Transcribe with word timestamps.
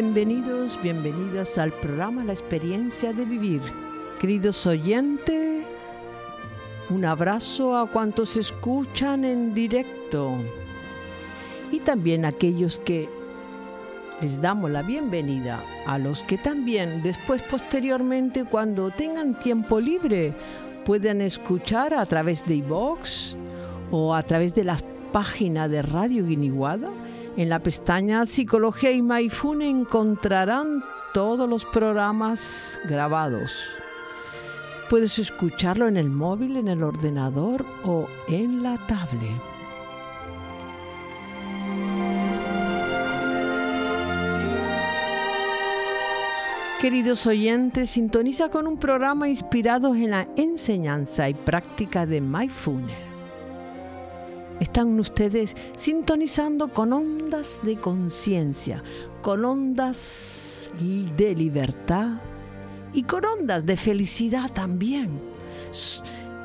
Bienvenidos, 0.00 0.80
bienvenidas 0.80 1.58
al 1.58 1.72
programa 1.72 2.22
La 2.22 2.32
experiencia 2.32 3.12
de 3.12 3.24
vivir. 3.24 3.60
Queridos 4.20 4.64
oyentes, 4.64 5.64
un 6.88 7.04
abrazo 7.04 7.76
a 7.76 7.90
cuantos 7.90 8.36
escuchan 8.36 9.24
en 9.24 9.54
directo 9.54 10.36
y 11.72 11.80
también 11.80 12.24
a 12.24 12.28
aquellos 12.28 12.78
que 12.78 13.08
les 14.20 14.40
damos 14.40 14.70
la 14.70 14.82
bienvenida 14.82 15.64
a 15.84 15.98
los 15.98 16.22
que 16.22 16.38
también 16.38 17.02
después 17.02 17.42
posteriormente 17.42 18.44
cuando 18.44 18.92
tengan 18.92 19.36
tiempo 19.40 19.80
libre 19.80 20.32
puedan 20.84 21.20
escuchar 21.20 21.92
a 21.92 22.06
través 22.06 22.46
de 22.46 22.54
iVox 22.54 23.36
o 23.90 24.14
a 24.14 24.22
través 24.22 24.54
de 24.54 24.62
las 24.62 24.84
páginas 25.10 25.68
de 25.68 25.82
Radio 25.82 26.24
Guiniguada 26.24 26.88
en 27.38 27.48
la 27.48 27.60
pestaña 27.60 28.26
Psicología 28.26 28.90
y 28.90 29.00
Maifune 29.00 29.70
encontrarán 29.70 30.84
todos 31.14 31.48
los 31.48 31.64
programas 31.64 32.80
grabados. 32.88 33.52
Puedes 34.90 35.20
escucharlo 35.20 35.86
en 35.86 35.96
el 35.96 36.10
móvil, 36.10 36.56
en 36.56 36.66
el 36.66 36.82
ordenador 36.82 37.64
o 37.84 38.08
en 38.26 38.64
la 38.64 38.76
tablet. 38.88 39.40
Queridos 46.80 47.24
oyentes, 47.28 47.90
sintoniza 47.90 48.50
con 48.50 48.66
un 48.66 48.78
programa 48.78 49.28
inspirado 49.28 49.94
en 49.94 50.10
la 50.10 50.28
enseñanza 50.36 51.28
y 51.28 51.34
práctica 51.34 52.04
de 52.04 52.20
Mindfulness 52.20 53.07
están 54.60 54.98
ustedes 54.98 55.54
sintonizando 55.76 56.72
con 56.72 56.92
ondas 56.92 57.60
de 57.62 57.76
conciencia, 57.76 58.82
con 59.22 59.44
ondas 59.44 60.72
de 61.16 61.34
libertad 61.34 62.20
y 62.92 63.04
con 63.04 63.24
ondas 63.24 63.64
de 63.64 63.76
felicidad 63.76 64.52
también. 64.52 65.20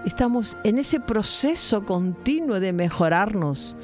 Estamos 0.06 0.58
en 0.64 0.78
ese 0.78 1.00
proceso 1.00 1.86
continuo 1.86 2.60
de 2.60 2.74
mejorarnos. 2.74 3.76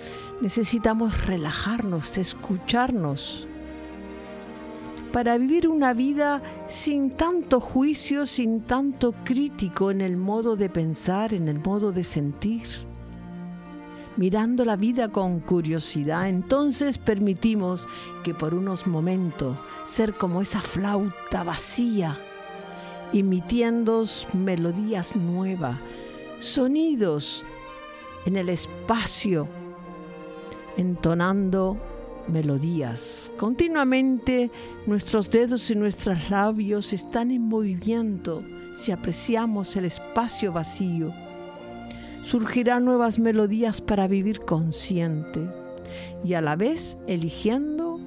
Necesitamos 0.42 1.26
relajarnos, 1.26 2.18
escucharnos, 2.18 3.48
para 5.12 5.38
vivir 5.38 5.68
una 5.68 5.94
vida 5.94 6.42
sin 6.68 7.12
tanto 7.12 7.60
juicio, 7.60 8.28
sin 8.28 8.62
tanto 8.62 9.14
crítico 9.24 9.90
en 9.90 10.02
el 10.02 10.18
modo 10.18 10.56
de 10.56 10.70
pensar, 10.70 11.34
en 11.34 11.48
el 11.48 11.60
modo 11.60 11.92
de 11.92 12.04
sentir 12.04 12.89
mirando 14.20 14.66
la 14.66 14.76
vida 14.76 15.08
con 15.08 15.40
curiosidad, 15.40 16.28
entonces 16.28 16.98
permitimos 16.98 17.88
que 18.22 18.34
por 18.34 18.54
unos 18.54 18.86
momentos 18.86 19.58
ser 19.86 20.14
como 20.14 20.42
esa 20.42 20.60
flauta 20.60 21.46
vacía, 21.46 22.20
emitiendo 23.14 24.04
melodías 24.34 25.16
nuevas, 25.16 25.78
sonidos 26.38 27.46
en 28.26 28.36
el 28.36 28.50
espacio, 28.50 29.48
entonando 30.76 31.78
melodías. 32.28 33.32
Continuamente 33.38 34.52
nuestros 34.86 35.30
dedos 35.30 35.72
y 35.72 35.76
nuestros 35.76 36.30
labios 36.30 36.92
están 36.92 37.32
en 37.32 37.48
movimiento 37.48 38.44
si 38.74 38.92
apreciamos 38.92 39.78
el 39.78 39.86
espacio 39.86 40.52
vacío 40.52 41.14
surgirán 42.30 42.86
nuevas 42.86 43.18
melodías 43.18 43.82
para 43.82 44.08
vivir 44.08 44.42
consciente 44.42 45.50
y 46.24 46.36
a 46.36 46.42
la 46.42 46.56
vez 46.56 46.96
eligiendo 47.08 48.00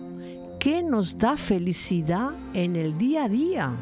qué 0.60 0.81
nos 0.81 1.19
da 1.19 1.37
felicidad 1.37 2.31
en 2.55 2.77
el 2.77 2.97
día 2.99 3.25
a 3.25 3.28
día. 3.28 3.77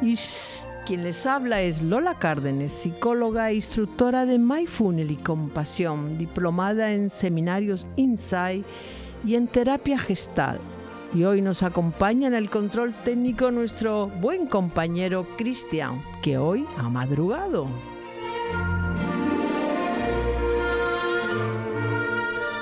Y 0.00 0.16
quien 0.86 1.02
les 1.02 1.26
habla 1.26 1.62
es 1.62 1.82
Lola 1.82 2.16
Cárdenes, 2.20 2.70
psicóloga 2.70 3.50
e 3.50 3.56
instructora 3.56 4.24
de 4.24 4.38
Mindfulness 4.38 5.10
y 5.10 5.16
Compasión, 5.16 6.16
diplomada 6.16 6.92
en 6.92 7.10
seminarios 7.10 7.88
Insight 7.96 8.64
y 9.24 9.34
en 9.34 9.48
terapia 9.48 9.98
gestal. 9.98 10.60
Y 11.12 11.24
hoy 11.24 11.42
nos 11.42 11.64
acompaña 11.64 12.28
en 12.28 12.34
el 12.34 12.50
control 12.50 12.94
técnico 13.02 13.50
nuestro 13.50 14.06
buen 14.06 14.46
compañero 14.46 15.26
Cristian, 15.36 16.04
que 16.22 16.38
hoy 16.38 16.64
ha 16.76 16.88
madrugado. 16.88 17.66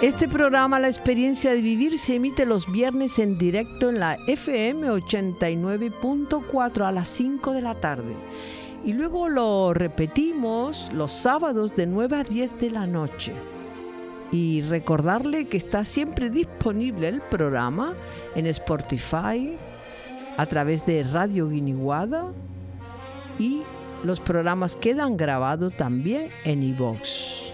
Este 0.05 0.29
programa, 0.29 0.79
La 0.79 0.89
experiencia 0.89 1.55
de 1.55 1.63
vivir, 1.63 1.99
se 1.99 2.17
emite 2.17 2.45
los 2.45 2.71
viernes 2.71 3.19
en 3.19 3.39
directo 3.39 3.89
en 3.89 4.01
la 4.01 4.19
FM 4.27 4.91
89.4 4.91 6.87
a 6.87 6.93
las 6.93 7.09
5 7.09 7.53
de 7.53 7.63
la 7.63 7.75
tarde. 7.81 8.15
Y 8.85 8.93
luego 8.93 9.31
lo 9.31 9.73
repetimos 9.73 10.93
los 10.93 11.11
sábados 11.11 11.75
de 11.75 11.87
9 11.87 12.17
a 12.19 12.23
10 12.23 12.59
de 12.59 12.71
la 12.71 12.87
noche. 12.87 13.33
Y 14.31 14.61
recordarle 14.61 15.47
que 15.47 15.57
está 15.57 15.85
siempre 15.85 16.29
disponible 16.29 17.09
el 17.09 17.23
programa 17.23 17.95
en 18.35 18.45
Spotify, 18.49 19.57
a 20.37 20.45
través 20.45 20.85
de 20.85 21.03
Radio 21.05 21.49
Guiniguada 21.49 22.27
y 23.39 23.63
los 24.05 24.21
programas 24.21 24.77
quedan 24.77 25.17
grabados 25.17 25.75
también 25.75 26.29
en 26.45 26.63
iVoox. 26.63 27.54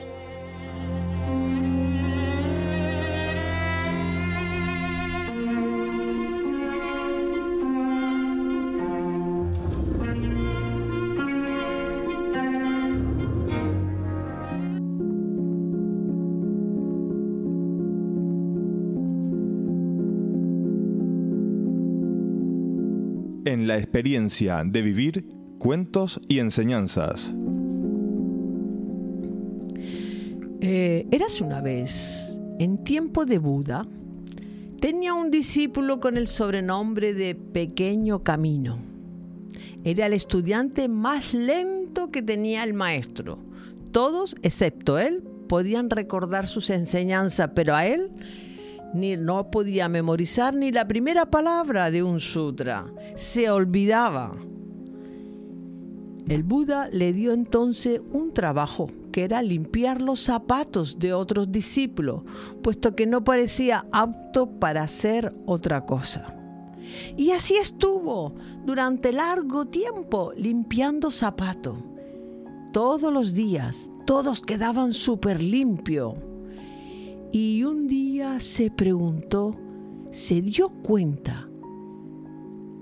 En 23.51 23.67
la 23.67 23.77
experiencia 23.77 24.63
de 24.65 24.83
vivir 24.83 25.27
cuentos 25.59 26.21
y 26.29 26.39
enseñanzas. 26.39 27.35
Eh, 30.61 31.07
eras 31.11 31.41
una 31.41 31.61
vez, 31.61 32.41
en 32.59 32.85
tiempo 32.85 33.27
de 33.27 33.39
Buda, 33.39 33.87
tenía 34.81 35.15
un 35.15 35.31
discípulo 35.31 35.99
con 35.99 36.17
el 36.17 36.29
sobrenombre 36.29 37.13
de 37.13 37.35
Pequeño 37.35 38.23
Camino. 38.23 38.79
Era 39.83 40.07
el 40.07 40.13
estudiante 40.13 40.89
más 40.89 41.35
lento 41.35 42.11
que 42.11 42.23
tenía 42.23 42.63
el 42.63 42.75
maestro. 42.75 43.39
Todos, 43.91 44.37
excepto 44.43 44.99
él, 44.99 45.25
podían 45.49 45.91
recordar 45.91 46.47
sus 46.47 46.71
enseñanzas, 46.71 47.51
pero 47.55 47.75
a 47.75 47.87
él 47.87 48.11
ni 48.95 49.17
no 49.17 49.51
podía 49.51 49.89
memorizar 49.89 50.55
ni 50.55 50.73
la 50.73 50.87
primera 50.87 51.27
palabra 51.31 51.91
de 51.91 52.03
un 52.03 52.21
sutra. 52.21 52.87
Se 53.15 53.51
olvidaba. 53.51 54.37
El 56.29 56.45
Buda 56.45 56.89
le 56.93 57.13
dio 57.13 57.33
entonces 57.33 58.01
un 58.13 58.33
trabajo, 58.33 58.89
que 59.11 59.25
era 59.25 59.43
limpiar 59.43 60.01
los 60.01 60.21
zapatos 60.21 60.99
de 60.99 61.13
otros 61.13 61.51
discípulos, 61.51 62.23
puesto 62.63 62.95
que 62.95 63.07
no 63.07 63.25
parecía 63.25 63.87
apto 63.91 64.49
para 64.49 64.83
hacer 64.83 65.35
otra 65.47 65.87
cosa. 65.87 66.37
Y 67.17 67.31
así 67.33 67.57
estuvo 67.57 68.35
durante 68.65 69.13
largo 69.13 69.67
tiempo 69.67 70.33
limpiando 70.37 71.11
zapatos. 71.11 71.79
Todos 72.73 73.13
los 73.13 73.35
días, 73.35 73.91
todos 74.07 74.41
quedaban 74.41 74.95
súper 74.95 75.43
limpios. 75.43 76.15
Y 77.33 77.63
un 77.63 77.87
día 77.87 78.41
se 78.41 78.73
preguntó, 78.73 79.57
se 80.11 80.43
dio 80.43 80.69
cuenta 80.69 81.49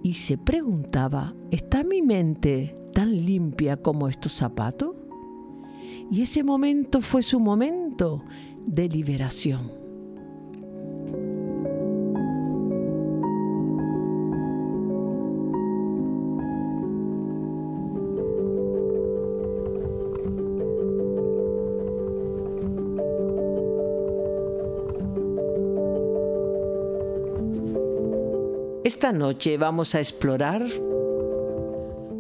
y 0.03 0.15
se 0.15 0.39
preguntaba, 0.39 1.35
¿está 1.51 1.85
mi 1.85 2.01
mente 2.01 2.75
tan 2.95 3.15
limpia 3.27 3.77
como 3.77 4.09
estos 4.09 4.33
zapatos? 4.33 4.97
Y 6.11 6.23
ese 6.23 6.43
momento 6.43 7.03
fue 7.03 7.23
su 7.23 7.39
momento 7.39 8.25
de 8.67 8.89
liberación. 8.89 9.78
Esta 28.89 29.13
noche 29.13 29.59
vamos 29.59 29.95
a 29.95 29.99
explorar 29.99 30.67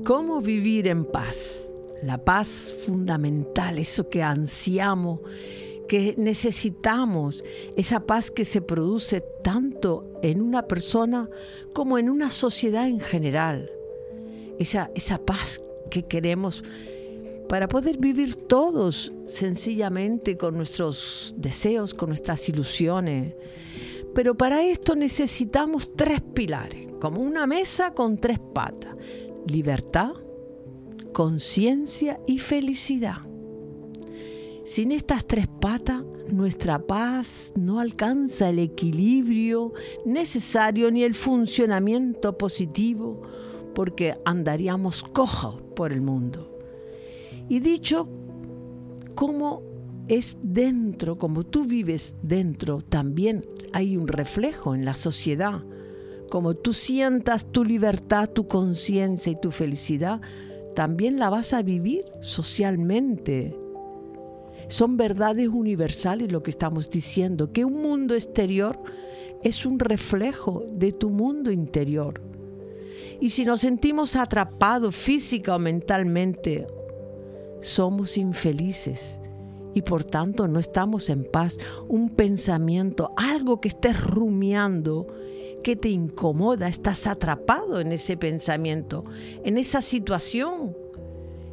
cómo 0.04 0.42
vivir 0.42 0.86
en 0.86 1.06
paz. 1.06 1.72
La 2.02 2.22
paz 2.22 2.74
fundamental, 2.84 3.78
eso 3.78 4.06
que 4.06 4.22
ansiamos, 4.22 5.20
que 5.88 6.14
necesitamos, 6.18 7.42
esa 7.74 8.00
paz 8.00 8.30
que 8.30 8.44
se 8.44 8.60
produce 8.60 9.22
tanto 9.42 10.12
en 10.22 10.42
una 10.42 10.66
persona 10.66 11.30
como 11.72 11.96
en 11.96 12.10
una 12.10 12.30
sociedad 12.30 12.86
en 12.86 13.00
general. 13.00 13.70
Esa, 14.58 14.90
esa 14.94 15.24
paz 15.24 15.62
que 15.90 16.02
queremos 16.02 16.62
para 17.48 17.66
poder 17.66 17.96
vivir 17.96 18.34
todos 18.46 19.10
sencillamente 19.24 20.36
con 20.36 20.54
nuestros 20.58 21.34
deseos, 21.38 21.94
con 21.94 22.10
nuestras 22.10 22.46
ilusiones. 22.50 23.32
Pero 24.18 24.36
para 24.36 24.64
esto 24.64 24.96
necesitamos 24.96 25.94
tres 25.94 26.20
pilares, 26.20 26.88
como 27.00 27.22
una 27.22 27.46
mesa 27.46 27.94
con 27.94 28.18
tres 28.18 28.40
patas. 28.52 28.96
Libertad, 29.46 30.10
conciencia 31.12 32.18
y 32.26 32.40
felicidad. 32.40 33.18
Sin 34.64 34.90
estas 34.90 35.24
tres 35.24 35.46
patas, 35.46 36.04
nuestra 36.32 36.84
paz 36.84 37.52
no 37.54 37.78
alcanza 37.78 38.48
el 38.48 38.58
equilibrio 38.58 39.72
necesario 40.04 40.90
ni 40.90 41.04
el 41.04 41.14
funcionamiento 41.14 42.36
positivo, 42.36 43.22
porque 43.72 44.16
andaríamos 44.24 45.04
cojos 45.04 45.62
por 45.76 45.92
el 45.92 46.00
mundo. 46.00 46.58
Y 47.48 47.60
dicho, 47.60 48.08
como 49.14 49.62
es 50.08 50.38
dentro, 50.42 51.18
como 51.18 51.44
tú 51.44 51.64
vives 51.64 52.16
dentro, 52.22 52.80
también 52.80 53.44
hay 53.72 53.96
un 53.96 54.08
reflejo 54.08 54.74
en 54.74 54.84
la 54.84 54.94
sociedad. 54.94 55.62
Como 56.30 56.54
tú 56.54 56.72
sientas 56.72 57.52
tu 57.52 57.64
libertad, 57.64 58.30
tu 58.30 58.48
conciencia 58.48 59.32
y 59.32 59.40
tu 59.40 59.50
felicidad, 59.50 60.20
también 60.74 61.18
la 61.18 61.28
vas 61.28 61.52
a 61.52 61.62
vivir 61.62 62.04
socialmente. 62.20 63.54
Son 64.68 64.96
verdades 64.96 65.48
universales 65.48 66.32
lo 66.32 66.42
que 66.42 66.50
estamos 66.50 66.90
diciendo, 66.90 67.52
que 67.52 67.64
un 67.64 67.80
mundo 67.82 68.14
exterior 68.14 68.78
es 69.42 69.66
un 69.66 69.78
reflejo 69.78 70.64
de 70.72 70.92
tu 70.92 71.10
mundo 71.10 71.50
interior. 71.50 72.22
Y 73.20 73.30
si 73.30 73.44
nos 73.44 73.60
sentimos 73.60 74.16
atrapados 74.16 74.94
física 74.94 75.56
o 75.56 75.58
mentalmente, 75.58 76.66
somos 77.60 78.16
infelices 78.16 79.20
y 79.74 79.82
por 79.82 80.04
tanto 80.04 80.48
no 80.48 80.58
estamos 80.58 81.10
en 81.10 81.24
paz. 81.24 81.58
Un 81.88 82.10
pensamiento, 82.10 83.12
algo 83.16 83.60
que 83.60 83.68
estés 83.68 84.00
rumiando, 84.00 85.06
que 85.62 85.76
te 85.76 85.88
incomoda, 85.88 86.68
estás 86.68 87.06
atrapado 87.06 87.80
en 87.80 87.92
ese 87.92 88.16
pensamiento, 88.16 89.04
en 89.44 89.58
esa 89.58 89.82
situación 89.82 90.76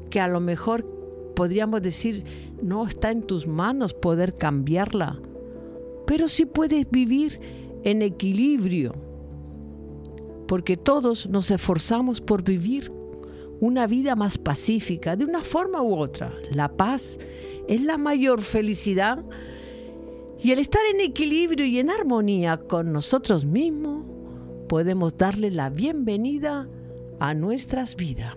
que 0.10 0.20
a 0.20 0.28
lo 0.28 0.40
mejor 0.40 0.86
podríamos 1.36 1.82
decir 1.82 2.24
no 2.62 2.88
está 2.88 3.12
en 3.12 3.24
tus 3.24 3.48
manos 3.48 3.94
poder 3.94 4.36
cambiarla, 4.36 5.20
pero 6.06 6.28
sí 6.28 6.46
puedes 6.46 6.90
vivir 6.90 7.40
en 7.84 8.02
equilibrio, 8.02 8.96
porque 10.48 10.78
todos 10.78 11.28
nos 11.28 11.52
esforzamos 11.52 12.22
por 12.22 12.44
vivir 12.44 12.92
una 13.60 13.88
vida 13.88 14.16
más 14.16 14.38
pacífica, 14.38 15.16
de 15.16 15.26
una 15.26 15.42
forma 15.42 15.82
u 15.82 15.96
otra. 15.98 16.34
La 16.52 16.70
paz 16.70 17.20
es 17.68 17.82
la 17.82 17.98
mayor 17.98 18.42
felicidad 18.42 19.24
y 20.42 20.52
el 20.52 20.60
estar 20.60 20.82
en 20.94 21.02
equilibrio 21.02 21.66
y 21.66 21.80
en 21.80 21.90
armonía 21.90 22.58
con 22.58 22.92
nosotros 22.92 23.46
mismos, 23.46 24.06
podemos 24.68 25.18
darle 25.18 25.50
la 25.52 25.70
bienvenida 25.70 26.68
a 27.20 27.34
nuestras 27.34 27.96
vidas. 27.96 28.36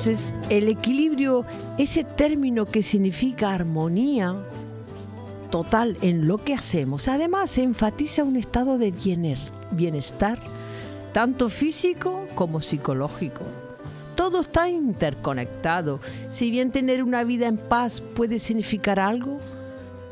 Entonces, 0.00 0.32
el 0.48 0.68
equilibrio, 0.68 1.44
ese 1.76 2.04
término 2.04 2.64
que 2.64 2.82
significa 2.82 3.52
armonía 3.52 4.34
total 5.50 5.98
en 6.00 6.26
lo 6.26 6.38
que 6.38 6.54
hacemos, 6.54 7.06
además 7.06 7.58
enfatiza 7.58 8.24
un 8.24 8.36
estado 8.36 8.78
de 8.78 8.94
bienestar, 9.72 10.38
tanto 11.12 11.50
físico 11.50 12.26
como 12.34 12.62
psicológico. 12.62 13.44
todo 14.14 14.40
está 14.40 14.70
interconectado. 14.70 16.00
Si 16.30 16.50
bien 16.50 16.70
tener 16.70 17.02
una 17.02 17.22
vida 17.22 17.46
en 17.46 17.58
paz 17.58 18.00
puede 18.00 18.38
significar 18.38 18.98
algo, 18.98 19.38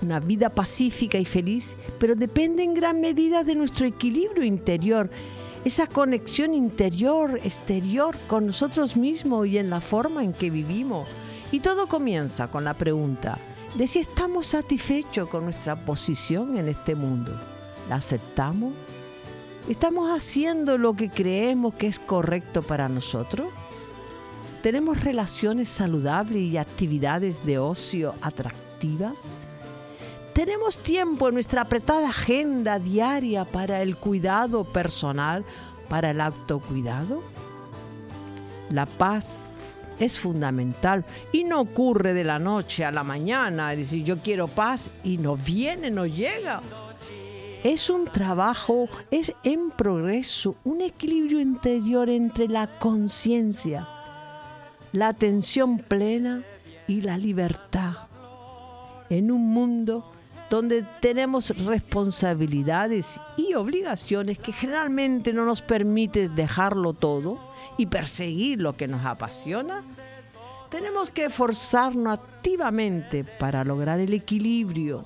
una 0.03 0.21
vida 0.21 0.51
pacífica 0.51 1.17
y 1.17 1.25
feliz, 1.25 1.77
pero 1.99 2.15
depende 2.15 2.63
en 2.63 2.75
gran 2.75 3.01
medida 3.01 3.43
de 3.43 3.55
nuestro 3.55 3.87
equilibrio 3.87 4.45
interior, 4.45 5.09
esa 5.65 5.87
conexión 5.87 6.55
interior, 6.55 7.39
exterior 7.43 8.17
con 8.27 8.47
nosotros 8.47 8.97
mismos 8.97 9.47
y 9.47 9.59
en 9.59 9.71
la 9.71 9.81
forma 9.81 10.23
en 10.23 10.33
que 10.33 10.51
vivimos. 10.51 11.09
Y 11.51 11.61
todo 11.61 11.87
comienza 11.87 12.49
con 12.49 12.65
la 12.65 12.75
pregunta 12.75 13.39
de 13.75 13.87
si 13.87 13.99
estamos 13.99 14.47
satisfechos 14.47 15.29
con 15.29 15.45
nuestra 15.45 15.77
posición 15.77 16.57
en 16.59 16.69
este 16.69 16.95
mundo. 16.95 17.39
¿La 17.89 17.97
aceptamos? 17.97 18.73
¿Estamos 19.69 20.11
haciendo 20.11 20.79
lo 20.79 20.95
que 20.95 21.11
creemos 21.11 21.75
que 21.75 21.87
es 21.87 21.99
correcto 21.99 22.63
para 22.63 22.89
nosotros? 22.89 23.49
¿Tenemos 24.63 25.05
relaciones 25.05 25.69
saludables 25.69 26.43
y 26.43 26.57
actividades 26.57 27.45
de 27.45 27.59
ocio 27.59 28.15
atractivas? 28.21 29.37
¿Tenemos 30.39 30.79
tiempo 30.79 31.27
en 31.27 31.35
nuestra 31.35 31.63
apretada 31.63 32.11
agenda 32.11 32.79
diaria 32.79 33.45
para 33.45 33.83
el 33.83 33.97
cuidado 33.97 34.63
personal, 34.63 35.45
para 35.89 36.13
el 36.13 36.21
autocuidado? 36.21 37.25
La 38.71 38.87
paz 38.87 39.41
es 39.99 40.17
fundamental 40.17 41.05
y 41.33 41.43
no 41.43 41.61
ocurre 41.61 42.15
de 42.15 42.23
la 42.23 42.39
noche 42.39 42.85
a 42.85 42.93
la 42.93 43.03
mañana, 43.03 43.71
decir 43.71 44.05
yo 44.05 44.19
quiero 44.19 44.47
paz 44.47 44.93
y 45.03 45.19
no 45.19 45.37
viene, 45.37 45.91
no 45.91 46.07
llega. 46.07 46.63
Es 47.65 47.91
un 47.91 48.05
trabajo, 48.05 48.89
es 49.11 49.35
en 49.43 49.73
progreso, 49.73 50.55
un 50.63 50.83
equilibrio 50.83 51.41
interior 51.41 52.09
entre 52.09 52.47
la 52.47 52.79
conciencia, 52.79 53.89
la 54.93 55.09
atención 55.09 55.81
plena 55.81 56.45
y 56.87 57.01
la 57.01 57.19
libertad. 57.19 57.95
En 59.11 59.33
un 59.33 59.49
mundo 59.49 60.13
donde 60.51 60.85
tenemos 61.01 61.51
responsabilidades 61.65 63.21
y 63.37 63.55
obligaciones 63.55 64.39
que 64.39 64.53
generalmente 64.53 65.33
no 65.33 65.45
nos 65.45 65.63
permiten 65.63 66.35
dejarlo 66.35 66.95
todo 66.95 67.39
y 67.77 67.87
perseguir 67.87 68.61
lo 68.61 68.77
que 68.77 68.89
nos 68.89 69.05
apasiona, 69.05 69.83
tenemos 70.71 71.11
que 71.11 71.27
esforzarnos 71.27 72.19
activamente 72.19 73.25
para 73.25 73.65
lograr 73.65 74.01
el 74.01 74.15
equilibrio 74.15 75.05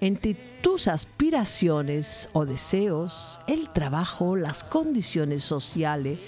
entre 0.00 0.34
tus 0.62 0.88
aspiraciones 0.88 2.28
o 2.32 2.46
deseos, 2.46 3.38
el 3.46 3.68
trabajo, 3.70 4.36
las 4.36 4.64
condiciones 4.64 5.44
sociales, 5.44 6.18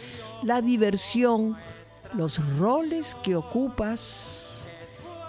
la 0.42 0.61
diversión, 0.61 1.57
los 2.14 2.40
roles 2.59 3.16
que 3.23 3.35
ocupas 3.37 4.51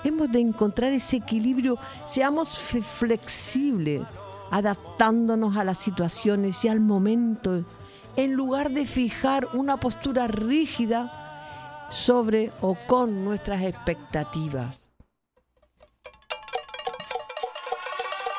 hemos 0.03 0.31
de 0.31 0.39
encontrar 0.39 0.91
ese 0.91 1.17
equilibrio, 1.17 1.77
seamos 2.05 2.59
flexibles, 2.59 4.01
adaptándonos 4.51 5.55
a 5.55 5.63
las 5.63 5.77
situaciones 5.77 6.63
y 6.65 6.67
al 6.67 6.79
momento, 6.79 7.63
en 8.15 8.33
lugar 8.33 8.71
de 8.71 8.85
fijar 8.85 9.47
una 9.53 9.77
postura 9.77 10.27
rígida 10.27 11.87
sobre 11.89 12.51
o 12.61 12.75
con 12.87 13.23
nuestras 13.23 13.63
expectativas. 13.63 14.82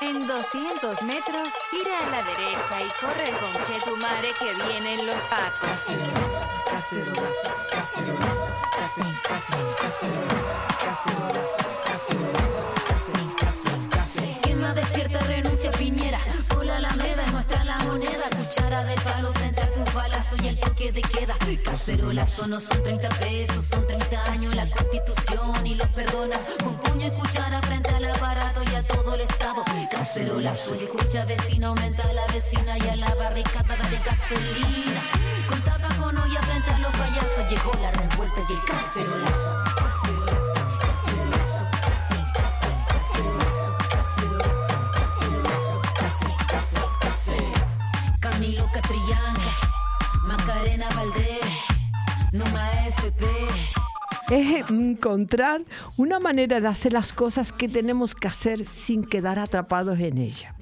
En 0.06 0.26
200 0.26 1.02
metros, 1.04 1.49
gira 1.70 1.99
a 1.99 2.11
la 2.11 2.23
derecha 2.25 2.82
y 2.82 2.88
corre 3.00 3.30
con 3.40 3.54
tu 3.84 3.96
madre 3.96 4.28
que 4.38 4.52
vienen 4.66 5.06
los 5.06 5.16
pacos. 5.30 5.87
Quien 14.42 14.61
más 14.61 14.75
despierta 14.75 15.18
renuncia 15.20 15.70
a 15.70 15.73
Piñera. 15.73 16.18
Por 16.49 16.66
la 16.66 16.76
alameda 16.76 17.26
no 17.32 17.40
está 17.40 17.64
la 17.64 17.78
moneda. 17.78 18.23
Cuchara 18.44 18.84
de 18.84 18.94
palo 18.96 19.32
frente 19.32 19.62
a 19.62 19.72
tus 19.72 19.94
balazos 19.94 20.38
y 20.42 20.48
el 20.48 20.60
toque 20.60 20.92
de 20.92 21.00
queda. 21.00 21.34
Cacerolazo 21.64 22.46
no 22.46 22.60
son 22.60 22.82
30 22.82 23.08
pesos, 23.18 23.64
son 23.64 23.86
30 23.86 24.32
años 24.32 24.54
la 24.54 24.68
constitución 24.68 25.66
y 25.66 25.74
los 25.74 25.88
perdonas. 25.88 26.42
Con 26.62 26.76
puño 26.76 27.06
y 27.06 27.10
cuchara 27.12 27.62
frente 27.62 27.88
al 27.88 28.04
aparato 28.04 28.60
y 28.70 28.74
a 28.74 28.86
todo 28.86 29.14
el 29.14 29.22
estado. 29.22 29.64
Cacerolazo 29.90 30.74
y 30.74 30.84
escucha 30.84 31.24
vecino, 31.24 31.68
aumenta 31.68 32.12
la 32.12 32.26
vecina 32.34 32.76
y 32.76 32.88
a 32.90 32.96
la 32.96 33.14
barricada 33.14 33.76
de 33.88 33.98
gasolina. 34.00 35.02
Con 35.48 35.62
tapa 35.62 35.88
con 35.96 36.14
frente 36.42 36.70
a 36.70 36.78
los 36.80 36.92
payasos 36.92 37.50
llegó 37.50 37.72
la 37.80 37.92
revuelta 37.92 38.40
y 38.46 38.52
el. 38.52 38.66
Cacerolazo, 38.66 39.64
cacerolazo, 39.74 40.78
cacerolazo, 40.80 41.43
Es 54.30 54.70
encontrar 54.70 55.64
una 55.96 56.18
manera 56.18 56.61
de 56.61 56.68
hacer 56.68 56.92
las 56.92 57.12
cosas 57.12 57.52
que 57.52 57.68
tenemos 57.68 58.14
que 58.14 58.28
hacer 58.28 58.64
sin 58.64 59.04
quedar 59.04 59.38
atrapados 59.38 60.00
en 60.00 60.18
ella. 60.18 60.54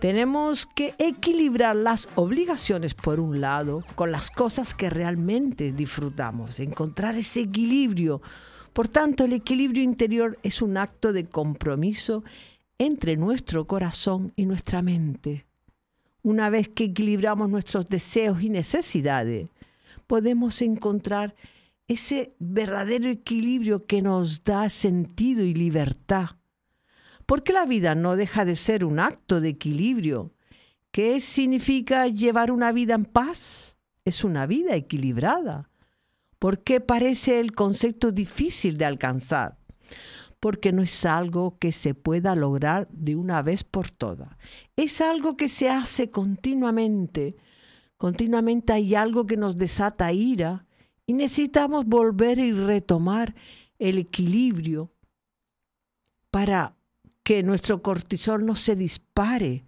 Tenemos 0.00 0.66
que 0.66 0.94
equilibrar 0.98 1.76
las 1.76 2.08
obligaciones 2.16 2.94
por 2.94 3.20
un 3.20 3.40
lado 3.40 3.84
con 3.94 4.10
las 4.10 4.30
cosas 4.30 4.74
que 4.74 4.90
realmente 4.90 5.72
disfrutamos, 5.72 6.60
encontrar 6.60 7.14
ese 7.16 7.42
equilibrio. 7.42 8.20
Por 8.72 8.88
tanto, 8.88 9.24
el 9.24 9.32
equilibrio 9.32 9.82
interior 9.82 10.38
es 10.42 10.60
un 10.60 10.76
acto 10.76 11.12
de 11.12 11.26
compromiso 11.26 12.24
entre 12.76 13.16
nuestro 13.16 13.66
corazón 13.66 14.32
y 14.36 14.46
nuestra 14.46 14.82
mente. 14.82 15.46
Una 16.24 16.50
vez 16.50 16.68
que 16.68 16.86
equilibramos 16.86 17.48
nuestros 17.48 17.88
deseos 17.88 18.42
y 18.42 18.48
necesidades, 18.48 19.48
podemos 20.08 20.60
encontrar 20.60 21.36
ese 21.86 22.34
verdadero 22.40 23.08
equilibrio 23.08 23.86
que 23.86 24.02
nos 24.02 24.42
da 24.42 24.68
sentido 24.68 25.44
y 25.44 25.54
libertad 25.54 26.30
porque 27.26 27.52
la 27.52 27.66
vida 27.66 27.94
no 27.94 28.16
deja 28.16 28.44
de 28.44 28.56
ser 28.56 28.84
un 28.84 28.98
acto 28.98 29.40
de 29.40 29.50
equilibrio. 29.50 30.32
¿Qué 30.90 31.20
significa 31.20 32.06
llevar 32.06 32.50
una 32.50 32.72
vida 32.72 32.94
en 32.94 33.04
paz? 33.04 33.76
Es 34.04 34.24
una 34.24 34.46
vida 34.46 34.76
equilibrada. 34.76 35.70
¿Por 36.38 36.62
qué 36.62 36.80
parece 36.80 37.40
el 37.40 37.52
concepto 37.52 38.12
difícil 38.12 38.76
de 38.76 38.84
alcanzar? 38.84 39.56
Porque 40.44 40.72
no 40.72 40.82
es 40.82 41.06
algo 41.06 41.56
que 41.58 41.72
se 41.72 41.94
pueda 41.94 42.36
lograr 42.36 42.86
de 42.90 43.16
una 43.16 43.40
vez 43.40 43.64
por 43.64 43.90
todas. 43.90 44.28
Es 44.76 45.00
algo 45.00 45.38
que 45.38 45.48
se 45.48 45.70
hace 45.70 46.10
continuamente. 46.10 47.34
Continuamente 47.96 48.74
hay 48.74 48.94
algo 48.94 49.24
que 49.24 49.38
nos 49.38 49.56
desata 49.56 50.12
ira 50.12 50.66
y 51.06 51.14
necesitamos 51.14 51.86
volver 51.86 52.38
y 52.38 52.52
retomar 52.52 53.34
el 53.78 53.96
equilibrio 53.96 54.92
para 56.30 56.76
que 57.22 57.42
nuestro 57.42 57.80
cortisol 57.80 58.44
no 58.44 58.54
se 58.54 58.76
dispare 58.76 59.64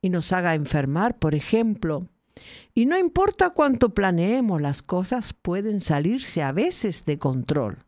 y 0.00 0.08
nos 0.08 0.32
haga 0.32 0.54
enfermar, 0.54 1.18
por 1.18 1.34
ejemplo. 1.34 2.08
Y 2.72 2.86
no 2.86 2.96
importa 2.98 3.50
cuánto 3.50 3.92
planeemos, 3.92 4.62
las 4.62 4.80
cosas 4.80 5.34
pueden 5.34 5.80
salirse 5.80 6.42
a 6.42 6.52
veces 6.52 7.04
de 7.04 7.18
control. 7.18 7.85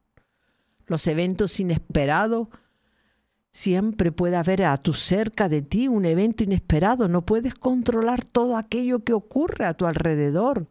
Los 0.88 1.06
eventos 1.06 1.60
inesperados, 1.60 2.48
siempre 3.50 4.10
puede 4.10 4.36
haber 4.36 4.64
a 4.64 4.76
tu 4.78 4.94
cerca 4.94 5.48
de 5.48 5.62
ti 5.62 5.86
un 5.86 6.06
evento 6.06 6.44
inesperado, 6.44 7.08
no 7.08 7.24
puedes 7.24 7.54
controlar 7.54 8.24
todo 8.24 8.56
aquello 8.56 9.04
que 9.04 9.12
ocurre 9.12 9.66
a 9.66 9.74
tu 9.74 9.86
alrededor. 9.86 10.66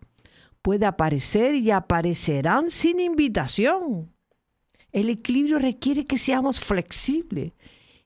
Puede 0.62 0.86
aparecer 0.86 1.56
y 1.56 1.72
aparecerán 1.72 2.72
sin 2.72 3.00
invitación. 3.00 4.12
El 4.92 5.10
equilibrio 5.10 5.60
requiere 5.60 6.06
que 6.06 6.18
seamos 6.18 6.60
flexibles 6.60 7.54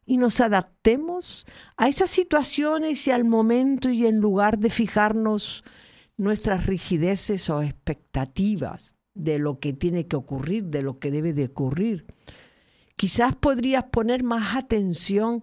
y 0.06 0.18
nos 0.18 0.42
adaptemos 0.42 1.46
a 1.78 1.88
esas 1.88 2.10
situaciones 2.10 3.08
y 3.08 3.12
al 3.12 3.24
momento 3.24 3.90
y 3.90 4.06
en 4.06 4.18
lugar 4.18 4.60
de 4.60 4.70
fijarnos 4.70 5.64
nuestras 6.18 6.68
rigideces 6.68 7.50
o 7.50 7.62
expectativas 7.62 8.98
de 9.14 9.40
lo 9.40 9.60
que 9.60 9.74
tiene 9.74 10.08
que 10.08 10.16
ocurrir, 10.16 10.66
de 10.66 10.82
lo 10.82 11.00
que 11.00 11.12
debe 11.12 11.34
de 11.34 11.46
ocurrir. 11.46 12.06
Quizás 12.96 13.36
podrías 13.36 13.86
poner 13.86 14.24
más 14.24 14.56
atención 14.56 15.42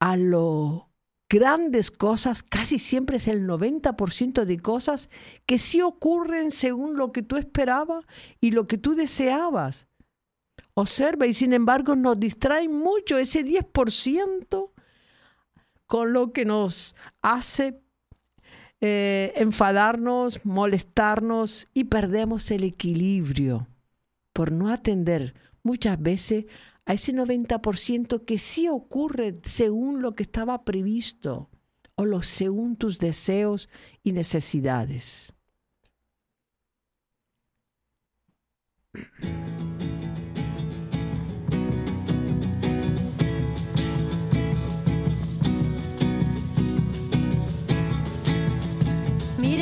a 0.00 0.16
lo 0.16 0.88
grandes 1.28 1.90
cosas, 1.90 2.42
casi 2.42 2.78
siempre 2.78 3.16
es 3.16 3.26
el 3.26 3.46
90% 3.46 4.44
de 4.44 4.58
cosas 4.58 5.08
que 5.46 5.56
sí 5.56 5.80
ocurren 5.80 6.50
según 6.50 6.98
lo 6.98 7.10
que 7.10 7.22
tú 7.22 7.36
esperabas 7.36 8.04
y 8.38 8.50
lo 8.50 8.66
que 8.66 8.76
tú 8.76 8.94
deseabas 8.94 9.86
observa 10.74 11.26
y 11.26 11.34
sin 11.34 11.52
embargo 11.52 11.96
nos 11.96 12.18
distrae 12.18 12.68
mucho 12.68 13.18
ese 13.18 13.44
10% 13.44 14.70
con 15.86 16.12
lo 16.12 16.32
que 16.32 16.44
nos 16.44 16.94
hace 17.20 17.81
eh, 18.84 19.32
enfadarnos, 19.36 20.44
molestarnos 20.44 21.68
y 21.72 21.84
perdemos 21.84 22.50
el 22.50 22.64
equilibrio. 22.64 23.68
por 24.32 24.50
no 24.50 24.70
atender 24.70 25.34
muchas 25.62 26.00
veces 26.00 26.46
a 26.86 26.94
ese 26.94 27.12
90% 27.12 28.24
que 28.24 28.38
sí 28.38 28.66
ocurre 28.68 29.34
según 29.42 30.02
lo 30.02 30.14
que 30.14 30.22
estaba 30.24 30.64
previsto 30.64 31.50
o 31.94 32.06
lo, 32.06 32.22
según 32.22 32.76
tus 32.76 32.98
deseos 32.98 33.68
y 34.02 34.12
necesidades. 34.12 35.34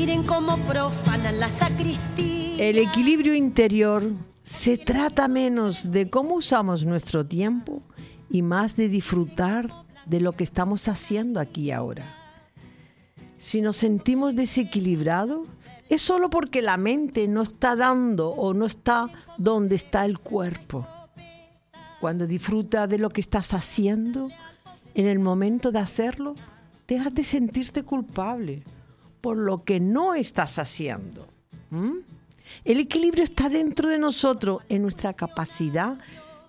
Miren 0.00 0.22
cómo 0.22 0.56
profanan 0.60 1.40
la 1.40 1.50
sacristía. 1.50 2.64
El 2.64 2.78
equilibrio 2.78 3.34
interior 3.34 4.10
se 4.42 4.78
trata 4.78 5.28
menos 5.28 5.90
de 5.90 6.08
cómo 6.08 6.36
usamos 6.36 6.86
nuestro 6.86 7.26
tiempo 7.26 7.82
y 8.30 8.40
más 8.40 8.76
de 8.76 8.88
disfrutar 8.88 9.68
de 10.06 10.20
lo 10.20 10.32
que 10.32 10.42
estamos 10.42 10.88
haciendo 10.88 11.38
aquí 11.38 11.70
ahora. 11.70 12.16
Si 13.36 13.60
nos 13.60 13.76
sentimos 13.76 14.34
desequilibrados, 14.34 15.46
es 15.90 16.00
solo 16.00 16.30
porque 16.30 16.62
la 16.62 16.78
mente 16.78 17.28
no 17.28 17.42
está 17.42 17.76
dando 17.76 18.30
o 18.30 18.54
no 18.54 18.64
está 18.64 19.04
donde 19.36 19.76
está 19.76 20.06
el 20.06 20.18
cuerpo. 20.18 20.86
Cuando 22.00 22.26
disfrutas 22.26 22.88
de 22.88 22.96
lo 22.96 23.10
que 23.10 23.20
estás 23.20 23.52
haciendo, 23.52 24.30
en 24.94 25.06
el 25.06 25.18
momento 25.18 25.70
de 25.70 25.80
hacerlo, 25.80 26.36
dejas 26.88 27.12
de 27.12 27.22
sentirte 27.22 27.82
culpable 27.82 28.64
por 29.20 29.36
lo 29.36 29.64
que 29.64 29.80
no 29.80 30.14
estás 30.14 30.58
haciendo. 30.58 31.26
El 32.64 32.80
equilibrio 32.80 33.24
está 33.24 33.48
dentro 33.48 33.88
de 33.88 33.98
nosotros, 33.98 34.62
en 34.68 34.82
nuestra 34.82 35.12
capacidad 35.12 35.98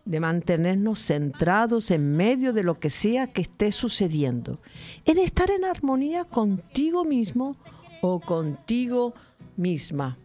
de 0.06 0.20
mantenernos 0.20 1.00
centrados 1.00 1.92
en 1.92 2.16
medio 2.16 2.54
de 2.54 2.64
lo 2.64 2.80
que 2.80 2.90
sea 2.90 3.28
que 3.28 3.42
esté 3.42 3.72
sucediendo, 3.72 4.60
en 5.06 5.20
estar 5.20 5.52
en 5.52 5.64
armonía 5.64 6.26
contigo 6.26 7.06
mismo 7.06 7.56
o 8.02 8.20
contigo 8.20 9.14
misma. 9.58 10.18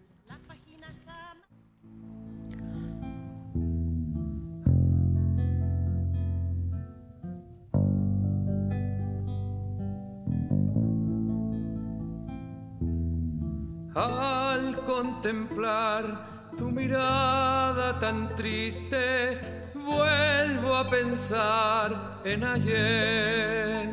Contemplar 15.26 16.52
tu 16.56 16.70
mirada 16.70 17.98
tan 17.98 18.32
triste, 18.36 19.72
vuelvo 19.74 20.76
a 20.76 20.88
pensar 20.88 22.20
en 22.24 22.44
ayer. 22.44 23.90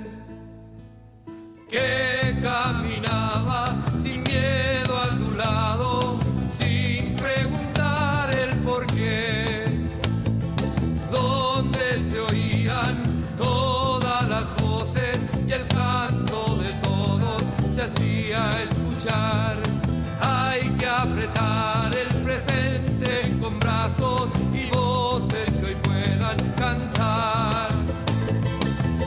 Que 1.67 2.37
caminaba 2.39 3.75
sin 3.95 4.21
miedo 4.21 4.95
a 4.95 5.09
tu 5.17 5.31
lado, 5.35 6.19
sin 6.49 7.15
preguntar 7.15 8.29
el 8.37 8.55
por 8.59 8.85
qué. 8.85 9.65
Donde 11.09 11.97
se 11.97 12.19
oían 12.19 13.25
todas 13.37 14.29
las 14.29 14.55
voces 14.61 15.31
y 15.47 15.51
el 15.51 15.67
canto 15.67 16.57
de 16.57 16.73
todos 16.83 17.41
se 17.71 17.81
hacía 17.81 18.51
escuchar 18.61 19.62
con 23.41 23.59
brazos 23.59 24.29
y 24.53 24.69
voces 24.71 25.49
que 25.59 25.65
hoy 25.65 25.75
puedan 25.83 26.37
cantar. 26.57 27.69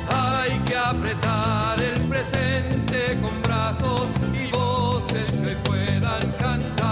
Hay 0.08 0.58
que 0.60 0.76
apretar 0.76 1.80
el 1.80 2.00
presente 2.08 3.18
con 3.22 3.42
brazos 3.42 4.08
y 4.32 4.50
voces 4.52 5.30
que 5.30 5.48
hoy 5.48 5.56
puedan 5.64 6.32
cantar. 6.38 6.85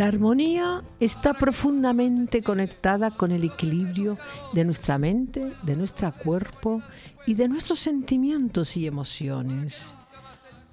La 0.00 0.06
armonía 0.06 0.82
está 0.98 1.34
profundamente 1.34 2.42
conectada 2.42 3.10
con 3.10 3.32
el 3.32 3.44
equilibrio 3.44 4.16
de 4.54 4.64
nuestra 4.64 4.96
mente, 4.96 5.52
de 5.62 5.76
nuestro 5.76 6.10
cuerpo 6.10 6.82
y 7.26 7.34
de 7.34 7.48
nuestros 7.48 7.80
sentimientos 7.80 8.78
y 8.78 8.86
emociones. 8.86 9.92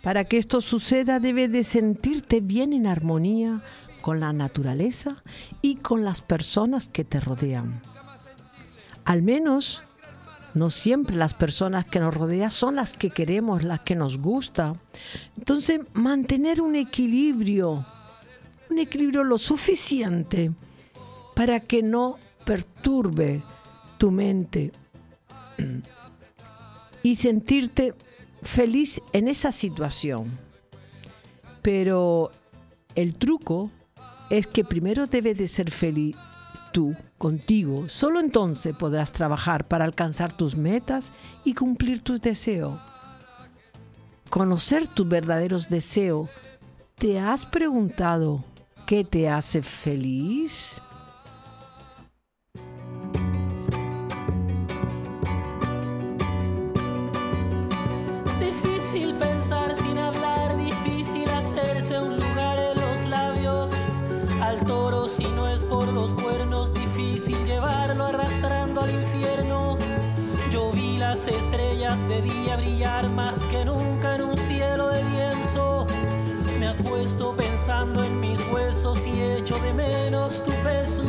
Para 0.01 0.23
que 0.23 0.37
esto 0.37 0.61
suceda 0.61 1.19
debes 1.19 1.51
de 1.51 1.65
sentirte 1.65 2.39
bien 2.39 2.71
en 2.71 2.87
armonía 2.87 3.61
con 3.99 4.21
la 4.21 4.31
naturaleza 4.31 5.21
y 5.61 5.75
con 5.75 6.05
las 6.05 6.21
personas 6.21 6.87
que 6.87 7.03
te 7.03 7.19
rodean. 7.19 7.81
Al 9.03 9.23
menos 9.23 9.83
no 10.53 10.69
siempre 10.69 11.17
las 11.17 11.33
personas 11.33 11.83
que 11.83 11.99
nos 11.99 12.13
rodean 12.13 12.49
son 12.49 12.75
las 12.75 12.93
que 12.93 13.09
queremos, 13.09 13.65
las 13.65 13.81
que 13.81 13.95
nos 13.95 14.19
gusta. 14.19 14.75
Entonces, 15.37 15.81
mantener 15.91 16.61
un 16.61 16.77
equilibrio 16.77 17.85
un 18.69 18.79
equilibrio 18.79 19.23
lo 19.23 19.37
suficiente 19.37 20.51
para 21.35 21.59
que 21.59 21.83
no 21.83 22.17
perturbe 22.45 23.43
tu 23.97 24.11
mente 24.11 24.71
y 27.03 27.15
sentirte 27.15 27.93
feliz 28.41 29.01
en 29.13 29.27
esa 29.27 29.51
situación. 29.51 30.37
Pero 31.61 32.31
el 32.95 33.15
truco 33.15 33.71
es 34.29 34.47
que 34.47 34.63
primero 34.63 35.07
debes 35.07 35.37
de 35.37 35.47
ser 35.47 35.71
feliz 35.71 36.15
tú 36.71 36.95
contigo. 37.17 37.89
Solo 37.89 38.19
entonces 38.19 38.75
podrás 38.75 39.11
trabajar 39.11 39.67
para 39.67 39.85
alcanzar 39.85 40.35
tus 40.35 40.55
metas 40.55 41.11
y 41.43 41.53
cumplir 41.53 42.01
tus 42.01 42.21
deseos. 42.21 42.79
Conocer 44.29 44.87
tus 44.87 45.07
verdaderos 45.07 45.69
deseos. 45.69 46.29
¿Te 46.95 47.19
has 47.19 47.45
preguntado 47.45 48.43
¿Qué 48.87 49.03
te 49.03 49.27
hace 49.27 49.61
feliz? 49.61 50.81
Difícil 58.39 59.13
pensar 59.15 59.75
sin 59.75 59.97
hablar, 59.97 60.55
difícil 60.55 61.29
hacerse 61.31 61.99
un 61.99 62.17
lugar 62.17 62.57
en 62.59 62.75
los 62.79 63.09
labios. 63.09 63.73
Al 64.41 64.63
toro 64.63 65.09
si 65.09 65.25
no 65.31 65.49
es 65.49 65.65
por 65.65 65.85
los 65.89 66.13
cuernos, 66.13 66.73
difícil 66.73 67.43
llevarlo 67.45 68.05
arrastrando 68.05 68.79
al 68.79 68.91
infierno. 68.91 69.77
Yo 70.49 70.71
vi 70.71 70.97
la 70.97 71.07
las 71.07 71.27
estrellas 71.27 71.97
de 72.07 72.21
día 72.21 72.55
brillar 72.55 73.09
más 73.09 73.39
que 73.47 73.65
nunca 73.65 74.15
en 74.15 74.21
un 74.21 74.37
cielo 74.37 74.87
de 74.89 75.03
lienzo. 75.03 75.87
Me 76.59 76.67
acuesto 76.69 77.35
pensando 77.35 78.03
en 78.03 78.19
mis 78.19 78.39
huesos 78.51 78.99
y 79.05 79.21
echo 79.21 79.59
de 79.59 79.73
menos 79.73 80.43
tu 80.43 80.51
peso 80.63 81.03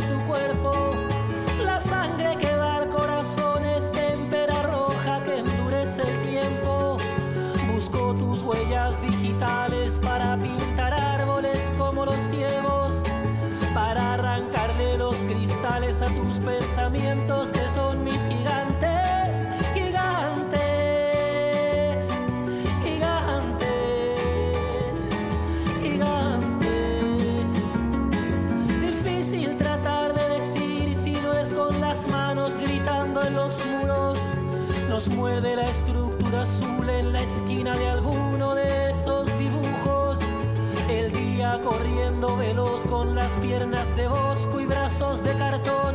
piernas 43.48 43.96
de 43.96 44.06
bosco 44.06 44.60
y 44.60 44.66
brazos 44.66 45.24
de 45.24 45.32
cartón. 45.32 45.94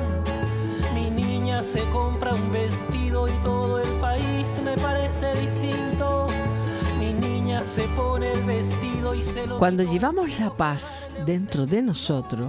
Mi 0.96 1.12
niña 1.12 1.64
se 1.64 1.82
compra 1.92 2.34
un 2.34 2.52
vestido 2.52 3.28
y 3.28 3.32
todo 3.44 3.80
el 3.80 3.90
país 4.00 4.48
me 4.66 4.76
parece 4.76 5.36
distinto. 5.36 6.28
Mi 7.00 7.14
niña 7.14 7.64
se 7.64 7.84
pone 7.90 8.32
el 8.32 8.44
vestido 8.46 9.14
y 9.14 9.22
se 9.22 9.46
lo 9.46 9.60
Cuando 9.60 9.84
llevamos 9.84 10.40
la 10.40 10.50
paz 10.50 11.12
dentro 11.28 11.68
de 11.68 11.84
nosotros, 11.84 12.48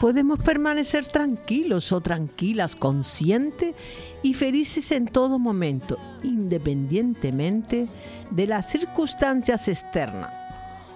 podemos 0.00 0.38
permanecer 0.38 1.06
tranquilos 1.06 1.90
o 1.90 2.02
tranquilas, 2.02 2.76
conscientes 2.76 3.74
y 4.22 4.34
felices 4.34 4.92
en 4.92 5.06
todo 5.06 5.38
momento, 5.38 5.96
independientemente 6.22 7.88
de 8.30 8.46
las 8.46 8.70
circunstancias 8.70 9.66
externas 9.66 10.39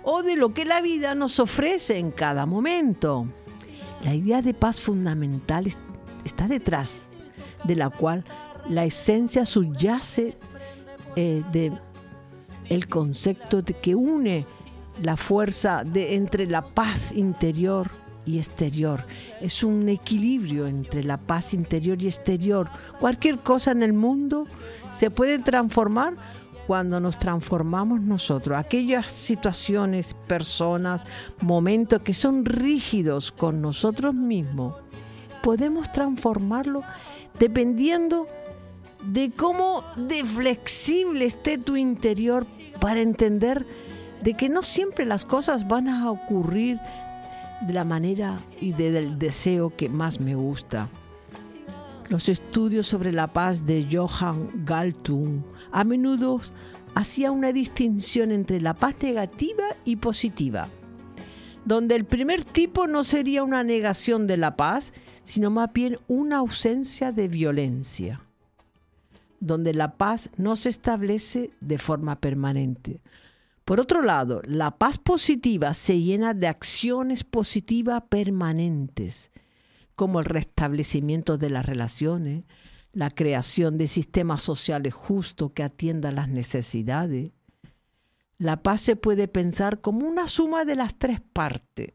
o 0.04 0.22
de 0.22 0.36
lo 0.36 0.52
que 0.54 0.64
la 0.64 0.80
vida 0.80 1.14
nos 1.14 1.38
ofrece 1.40 1.98
en 1.98 2.10
cada 2.10 2.46
momento. 2.46 3.26
La 4.04 4.14
idea 4.14 4.42
de 4.42 4.54
paz 4.54 4.80
fundamental 4.80 5.66
es- 5.66 5.78
está 6.24 6.46
detrás 6.48 7.06
de 7.64 7.76
la 7.76 7.90
cual 7.90 8.24
la 8.68 8.84
esencia 8.84 9.44
subyace 9.46 10.36
eh, 11.16 11.42
de 11.52 11.72
el 12.68 12.88
concepto 12.88 13.62
de 13.62 13.74
que 13.74 13.94
une 13.94 14.46
la 15.02 15.16
fuerza 15.16 15.84
de 15.84 16.14
entre 16.16 16.46
la 16.46 16.62
paz 16.62 17.12
interior 17.12 17.90
y 18.26 18.38
exterior. 18.38 19.04
Es 19.40 19.62
un 19.62 19.88
equilibrio 19.88 20.66
entre 20.66 21.04
la 21.04 21.18
paz 21.18 21.52
interior 21.52 22.00
y 22.02 22.06
exterior. 22.06 22.70
Cualquier 23.00 23.38
cosa 23.38 23.72
en 23.72 23.82
el 23.82 23.92
mundo 23.92 24.46
se 24.90 25.10
puede 25.10 25.38
transformar 25.40 26.14
cuando 26.66 27.00
nos 27.00 27.18
transformamos 27.18 28.00
nosotros. 28.00 28.56
Aquellas 28.58 29.10
situaciones, 29.10 30.14
personas, 30.26 31.04
momentos 31.40 32.02
que 32.02 32.14
son 32.14 32.44
rígidos 32.44 33.30
con 33.32 33.60
nosotros 33.60 34.14
mismos, 34.14 34.74
podemos 35.42 35.90
transformarlo 35.92 36.82
dependiendo 37.38 38.26
de 39.04 39.30
cómo 39.32 39.84
de 39.96 40.24
flexible 40.24 41.26
esté 41.26 41.58
tu 41.58 41.76
interior 41.76 42.46
para 42.80 43.00
entender 43.00 43.66
de 44.22 44.34
que 44.34 44.48
no 44.48 44.62
siempre 44.62 45.04
las 45.04 45.24
cosas 45.26 45.68
van 45.68 45.88
a 45.88 46.10
ocurrir 46.10 46.78
de 47.66 47.72
la 47.74 47.84
manera 47.84 48.38
y 48.60 48.72
de- 48.72 48.90
del 48.90 49.18
deseo 49.18 49.68
que 49.70 49.88
más 49.90 50.20
me 50.20 50.34
gusta. 50.34 50.88
Los 52.08 52.28
estudios 52.28 52.86
sobre 52.86 53.12
la 53.12 53.32
paz 53.32 53.66
de 53.66 53.88
Johann 53.90 54.64
Galtung 54.64 55.42
a 55.72 55.84
menudo 55.84 56.40
hacía 56.94 57.30
una 57.30 57.52
distinción 57.52 58.30
entre 58.30 58.60
la 58.60 58.74
paz 58.74 58.94
negativa 59.02 59.64
y 59.84 59.96
positiva, 59.96 60.68
donde 61.64 61.96
el 61.96 62.04
primer 62.04 62.44
tipo 62.44 62.86
no 62.86 63.04
sería 63.04 63.42
una 63.42 63.64
negación 63.64 64.26
de 64.26 64.36
la 64.36 64.56
paz, 64.56 64.92
sino 65.22 65.50
más 65.50 65.72
bien 65.72 65.98
una 66.06 66.38
ausencia 66.38 67.10
de 67.10 67.28
violencia 67.28 68.20
donde 69.44 69.74
la 69.74 69.96
paz 69.96 70.30
no 70.38 70.56
se 70.56 70.70
establece 70.70 71.50
de 71.60 71.76
forma 71.76 72.18
permanente. 72.18 73.02
Por 73.64 73.78
otro 73.78 74.00
lado, 74.00 74.40
la 74.46 74.78
paz 74.78 74.96
positiva 74.96 75.74
se 75.74 76.00
llena 76.00 76.32
de 76.32 76.48
acciones 76.48 77.24
positivas 77.24 78.02
permanentes, 78.08 79.30
como 79.94 80.20
el 80.20 80.24
restablecimiento 80.24 81.38
de 81.38 81.50
las 81.50 81.66
relaciones, 81.66 82.44
la 82.92 83.10
creación 83.10 83.78
de 83.78 83.86
sistemas 83.86 84.42
sociales 84.42 84.94
justos 84.94 85.52
que 85.52 85.62
atiendan 85.62 86.16
las 86.16 86.28
necesidades. 86.28 87.32
La 88.38 88.62
paz 88.62 88.80
se 88.80 88.96
puede 88.96 89.28
pensar 89.28 89.80
como 89.80 90.06
una 90.06 90.26
suma 90.26 90.64
de 90.64 90.76
las 90.76 90.96
tres 90.96 91.20
partes. 91.20 91.94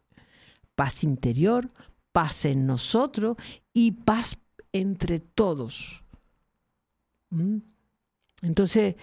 Paz 0.75 1.03
interior, 1.03 1.71
paz 2.11 2.45
en 2.45 2.65
nosotros 2.65 3.37
y 3.73 3.91
paz 3.91 4.37
entre 4.71 5.19
todos. 5.19 6.03
¿Mm? 7.29 7.57
Entonces, 8.41 8.95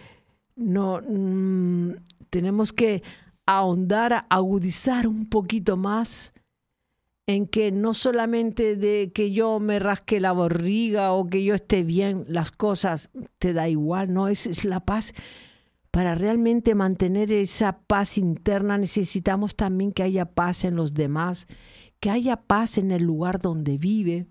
no 0.57 1.01
mm, 1.07 1.93
tenemos 2.31 2.73
que 2.73 3.03
ahondar, 3.45 4.27
agudizar 4.29 5.07
un 5.07 5.29
poquito 5.29 5.77
más 5.77 6.33
en 7.27 7.47
que 7.49 7.73
no 7.73 7.93
solamente 7.93 8.77
de 8.77 9.11
que 9.13 9.33
yo 9.33 9.59
me 9.59 9.79
rasque 9.81 10.21
la 10.21 10.33
barriga 10.33 11.13
o 11.13 11.27
que 11.27 11.43
yo 11.43 11.55
esté 11.55 11.83
bien, 11.83 12.25
las 12.29 12.53
cosas 12.53 13.11
te 13.39 13.53
da 13.53 13.69
igual, 13.69 14.13
no, 14.13 14.29
es, 14.29 14.47
es 14.47 14.65
la 14.65 14.81
paz. 14.81 15.13
Para 15.91 16.15
realmente 16.15 16.75
mantener 16.75 17.33
esa 17.33 17.81
paz 17.81 18.19
interna 18.19 18.79
necesitamos 18.79 19.57
también 19.57 19.93
que 19.93 20.05
haya 20.05 20.27
paz 20.27 20.65
en 20.65 20.77
los 20.77 20.95
demás, 20.95 21.49
que 21.99 22.11
haya 22.11 22.37
paz 22.37 22.79
en 22.79 22.93
el 22.93 23.03
lugar 23.03 23.41
donde 23.41 23.77
vive, 23.77 24.27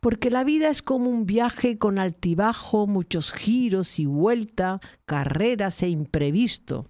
porque 0.00 0.30
la 0.30 0.44
vida 0.44 0.68
es 0.68 0.82
como 0.82 1.10
un 1.10 1.26
viaje 1.26 1.78
con 1.78 1.98
altibajo, 1.98 2.86
muchos 2.86 3.32
giros 3.32 3.98
y 3.98 4.06
vuelta, 4.06 4.80
carreras 5.04 5.82
e 5.82 5.88
imprevisto. 5.88 6.86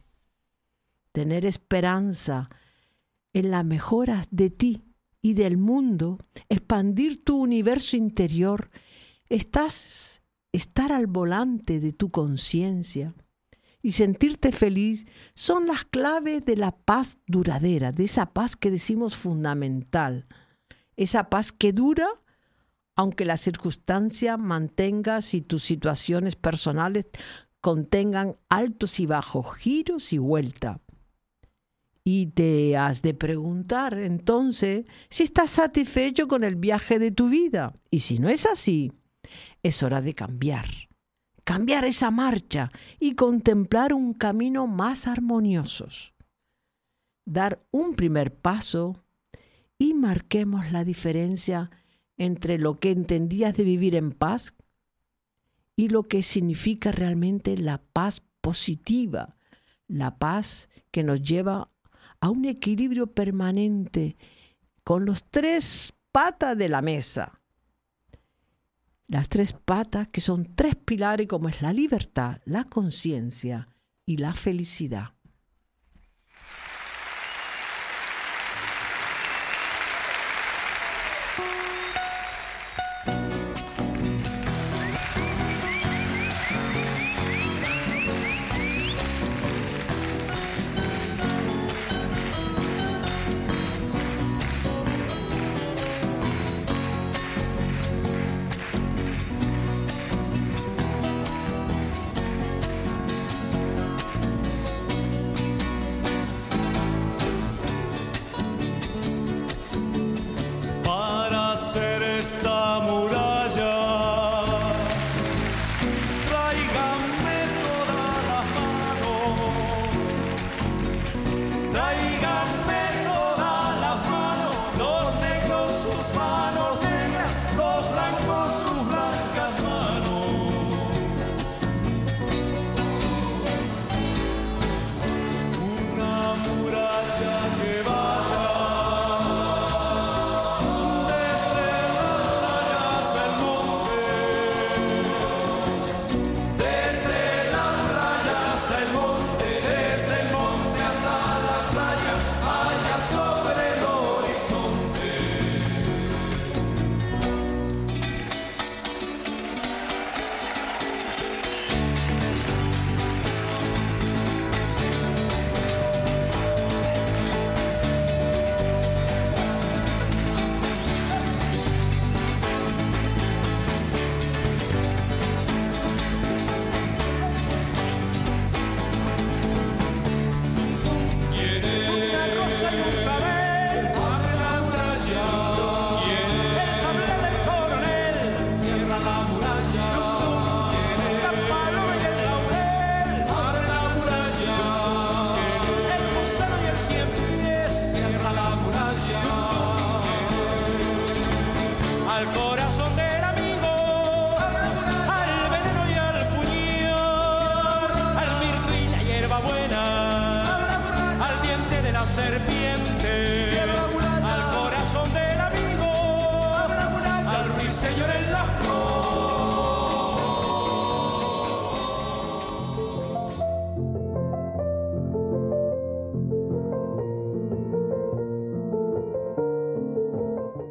Tener 1.13 1.47
esperanza 1.47 2.51
en 3.33 3.51
la 3.51 3.63
mejora 3.63 4.25
de 4.31 4.51
ti 4.51 4.88
y 5.21 5.35
del 5.35 5.57
mundo, 5.57 6.19
expandir 6.49 7.25
tu 7.25 7.37
universo 7.37 7.97
interior, 7.97 8.71
estás 9.29 10.23
estar 10.53 10.93
al 10.93 11.07
volante 11.07 11.81
de 11.81 11.93
tu 11.93 12.11
conciencia 12.11 13.15
y 13.83 13.93
sentirte 13.93 14.53
feliz 14.53 15.07
son 15.35 15.67
las 15.67 15.85
claves 15.85 16.45
de 16.45 16.57
la 16.57 16.73
paz 16.73 17.19
duradera, 17.27 17.93
de 17.93 18.05
esa 18.05 18.33
paz 18.33 18.57
que 18.57 18.71
decimos 18.71 19.15
fundamental, 19.15 20.27
esa 20.97 21.31
paz 21.31 21.53
que 21.53 21.73
dura 21.73 22.09
aunque 22.99 23.25
la 23.25 23.37
circunstancia 23.37 24.37
mantengas 24.37 25.33
y 25.33 25.41
tus 25.41 25.63
situaciones 25.63 26.35
personales 26.35 27.07
contengan 27.61 28.37
altos 28.49 28.99
y 28.99 29.07
bajos, 29.07 29.55
giros 29.55 30.13
y 30.13 30.19
vuelta. 30.19 30.81
Y 32.11 32.29
te 32.29 32.75
has 32.75 33.03
de 33.03 33.13
preguntar 33.13 33.99
entonces 33.99 34.87
si 35.11 35.25
estás 35.25 35.51
satisfecho 35.51 36.27
con 36.27 36.43
el 36.43 36.57
viaje 36.57 36.99
de 36.99 37.11
tu 37.11 37.29
vida. 37.29 37.75
Y 37.91 37.99
si 37.99 38.19
no 38.19 38.31
es 38.31 38.47
así, 38.47 38.95
es 39.63 39.83
hora 39.83 40.01
de 40.01 40.15
cambiar. 40.15 40.65
Cambiar 41.45 41.85
esa 41.85 42.11
marcha 42.11 42.73
y 42.99 43.15
contemplar 43.15 43.93
un 43.93 44.15
camino 44.15 44.67
más 44.67 45.07
armonioso. 45.07 45.87
Dar 47.27 47.63
un 47.73 47.93
primer 47.95 48.35
paso 48.35 49.05
y 49.77 49.93
marquemos 49.93 50.73
la 50.73 50.85
diferencia 50.85 51.71
entre 52.17 52.57
lo 52.57 52.81
que 52.81 52.91
entendías 52.91 53.55
de 53.55 53.65
vivir 53.65 53.95
en 53.95 54.13
paz 54.13 54.55
y 55.77 55.91
lo 55.91 56.05
que 56.05 56.23
significa 56.23 56.91
realmente 56.91 57.59
la 57.59 57.83
paz 57.93 58.23
positiva, 58.41 59.37
la 59.89 60.17
paz 60.17 60.71
que 60.91 61.03
nos 61.03 61.21
lleva 61.21 61.71
a 62.21 62.31
un 62.31 62.45
equilibrio 62.45 63.07
permanente 63.07 64.17
con 64.85 65.05
los 65.05 65.25
tres 65.31 65.93
patas 66.13 66.57
de 66.57 66.69
la 66.69 66.83
mesa. 66.83 67.41
Las 69.07 69.29
tres 69.29 69.53
patas 69.53 70.09
que 70.09 70.21
son 70.21 70.55
tres 70.55 70.77
pilares 70.77 71.29
como 71.29 71.49
es 71.49 71.63
la 71.63 71.73
libertad, 71.73 72.41
la 72.45 72.65
conciencia 72.65 73.69
y 74.05 74.19
la 74.19 74.35
felicidad. 74.35 75.18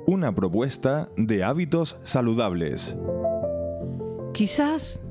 Una 0.08 0.34
propuesta 0.34 1.10
de 1.18 1.44
hábitos 1.44 1.98
saludables. 2.04 2.96
Quizás 4.34 5.02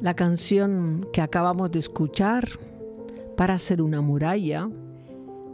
la 0.00 0.12
canción 0.14 1.08
que 1.10 1.22
acabamos 1.22 1.70
de 1.70 1.78
escuchar, 1.78 2.46
para 3.34 3.54
hacer 3.54 3.80
una 3.80 4.02
muralla, 4.02 4.68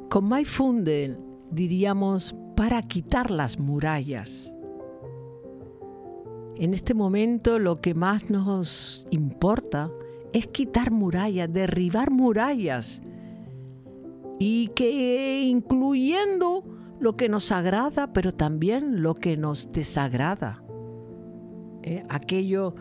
con 0.08 0.44
Funde 0.44 1.16
diríamos 1.52 2.34
para 2.56 2.82
quitar 2.82 3.30
las 3.30 3.58
murallas. 3.58 4.52
En 6.56 6.74
este 6.74 6.92
momento 6.92 7.60
lo 7.60 7.80
que 7.80 7.94
más 7.94 8.28
nos 8.30 9.06
importa 9.10 9.92
es 10.32 10.48
quitar 10.48 10.90
murallas, 10.90 11.52
derribar 11.52 12.10
murallas 12.10 13.00
y 14.40 14.68
que 14.74 15.42
incluyendo 15.42 16.64
lo 17.00 17.16
que 17.16 17.28
nos 17.28 17.50
agrada, 17.50 18.12
pero 18.12 18.32
también 18.32 19.02
lo 19.02 19.14
que 19.14 19.36
nos 19.36 19.72
desagrada. 19.72 20.62
Eh, 21.82 22.04
aquello 22.08 22.74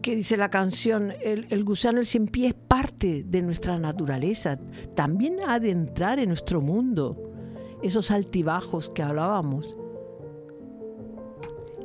que 0.00 0.14
dice 0.14 0.36
la 0.36 0.48
canción, 0.48 1.12
el, 1.22 1.46
el 1.50 1.64
gusano 1.64 1.98
el 1.98 2.06
cien 2.06 2.26
pie 2.26 2.48
es 2.48 2.54
parte 2.54 3.24
de 3.24 3.42
nuestra 3.42 3.78
naturaleza, 3.78 4.60
también 4.94 5.38
ha 5.46 5.58
de 5.58 5.70
entrar 5.70 6.20
en 6.20 6.28
nuestro 6.28 6.60
mundo, 6.60 7.32
esos 7.82 8.12
altibajos 8.12 8.90
que 8.90 9.02
hablábamos. 9.02 9.76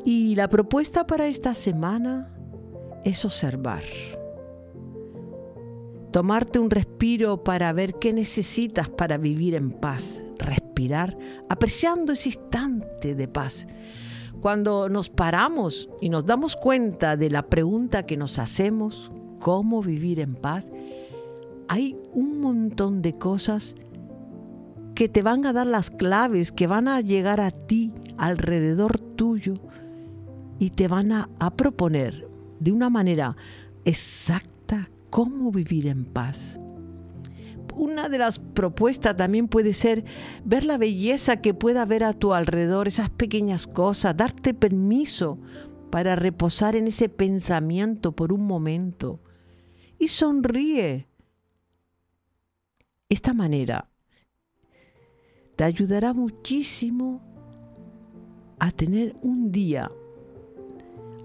Y 0.05 0.36
la 0.36 0.47
propuesta 0.47 1.07
para 1.07 1.27
esta 1.27 1.55
semana 1.55 2.33
es 3.03 3.25
observar. 3.25 3.83
Tomarte 6.17 6.58
un 6.58 6.71
respiro 6.71 7.43
para 7.43 7.71
ver 7.73 7.93
qué 7.99 8.12
necesitas 8.12 8.89
para 8.89 9.19
vivir 9.19 9.53
en 9.53 9.69
paz. 9.69 10.25
Respirar 10.39 11.15
apreciando 11.47 12.13
ese 12.13 12.30
instante 12.30 13.13
de 13.13 13.27
paz. 13.27 13.67
Cuando 14.41 14.89
nos 14.89 15.12
paramos 15.12 15.88
y 16.01 16.10
nos 16.10 16.25
damos 16.25 16.56
cuenta 16.56 17.17
de 17.17 17.30
la 17.30 17.43
pregunta 17.43 18.08
que 18.08 18.17
nos 18.17 18.39
hacemos, 18.39 19.12
¿cómo 19.39 19.84
vivir 19.84 20.19
en 20.19 20.34
paz? 20.34 20.71
Hay 21.67 21.95
un 22.13 22.41
montón 22.41 23.03
de 23.03 23.15
cosas 23.19 23.75
que 24.95 25.10
te 25.10 25.21
van 25.21 25.45
a 25.45 25.53
dar 25.53 25.67
las 25.67 25.91
claves, 25.91 26.51
que 26.51 26.65
van 26.65 26.88
a 26.88 26.99
llegar 26.99 27.39
a 27.39 27.51
ti, 27.51 27.93
alrededor 28.17 28.97
tuyo, 28.97 29.60
y 30.58 30.71
te 30.71 30.88
van 30.88 31.12
a, 31.12 31.30
a 31.39 31.51
proponer 31.51 32.27
de 32.60 32.71
una 32.71 32.89
manera 32.89 33.38
exacta 33.86 34.57
cómo 35.10 35.52
vivir 35.52 35.88
en 35.88 36.06
paz. 36.06 36.60
Una 37.76 38.10
de 38.10 38.17
las 38.17 38.39
propuestas 38.39 39.15
también 39.15 39.48
puede 39.48 39.72
ser 39.72 40.04
ver 40.43 40.65
la 40.65 40.78
belleza 40.78 41.41
que 41.41 41.54
pueda 41.54 41.84
haber 41.84 42.04
a 42.04 42.13
tu 42.13 42.34
alrededor, 42.34 42.88
esas 42.88 43.12
pequeñas 43.12 43.67
cosas, 43.67 44.17
darte 44.17 44.56
permiso 44.56 45.38
para 45.91 46.15
reposar 46.15 46.76
en 46.76 46.88
ese 46.88 47.08
pensamiento 47.08 48.13
por 48.13 48.34
un 48.34 48.48
momento 48.48 49.22
y 50.00 50.08
sonríe. 50.08 51.08
Esta 53.10 53.34
manera 53.34 53.89
te 55.56 55.63
ayudará 55.63 56.13
muchísimo 56.13 57.22
a 58.60 58.72
tener 58.72 59.15
un 59.22 59.52
día, 59.52 59.91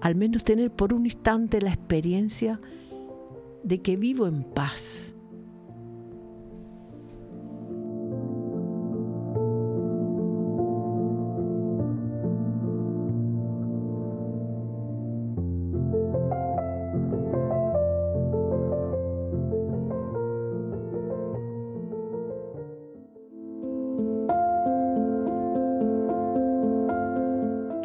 al 0.00 0.14
menos 0.16 0.44
tener 0.44 0.70
por 0.70 0.92
un 0.92 1.06
instante 1.06 1.60
la 1.60 1.72
experiencia 1.72 2.60
de 3.62 3.80
que 3.80 3.96
vivo 3.96 4.26
en 4.26 4.42
paz. 4.42 5.14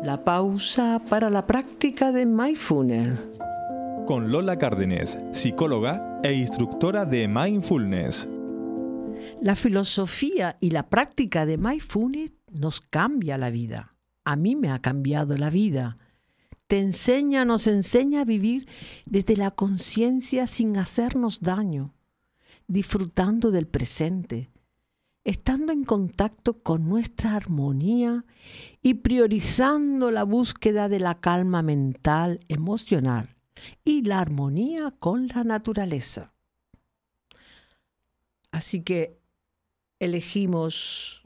La 0.03 0.23
pausa 0.23 1.01
para 1.09 1.29
la 1.29 1.45
práctica 1.45 2.11
de 2.11 2.25
mindfulness 2.25 3.36
con 4.07 4.31
Lola 4.31 4.57
Cárdenes, 4.57 5.19
psicóloga 5.33 6.21
e 6.23 6.31
instructora 6.31 7.03
de 7.03 7.27
mindfulness. 7.27 8.29
La 9.41 9.57
filosofía 9.57 10.55
y 10.61 10.71
la 10.71 10.87
práctica 10.87 11.45
de 11.45 11.57
mindfulness 11.57 12.31
nos 12.49 12.79
cambia 12.79 13.37
la 13.37 13.49
vida. 13.49 13.95
A 14.23 14.37
mí 14.37 14.55
me 14.55 14.71
ha 14.71 14.79
cambiado 14.79 15.35
la 15.37 15.49
vida. 15.49 15.97
Te 16.67 16.79
enseña, 16.79 17.43
nos 17.43 17.67
enseña 17.67 18.21
a 18.21 18.25
vivir 18.25 18.69
desde 19.05 19.35
la 19.35 19.51
conciencia 19.51 20.47
sin 20.47 20.77
hacernos 20.77 21.41
daño, 21.41 21.93
disfrutando 22.65 23.51
del 23.51 23.67
presente, 23.67 24.49
estando 25.25 25.73
en 25.73 25.83
contacto 25.83 26.63
con 26.63 26.87
nuestra 26.87 27.35
armonía 27.35 28.23
y 28.81 28.93
priorizando 28.95 30.11
la 30.11 30.23
búsqueda 30.23 30.87
de 30.87 31.01
la 31.01 31.19
calma 31.19 31.61
mental, 31.61 32.39
emocional 32.47 33.36
y 33.83 34.03
la 34.03 34.19
armonía 34.19 34.93
con 34.99 35.27
la 35.27 35.43
naturaleza. 35.43 36.33
Así 38.51 38.81
que 38.83 39.19
elegimos 39.99 41.23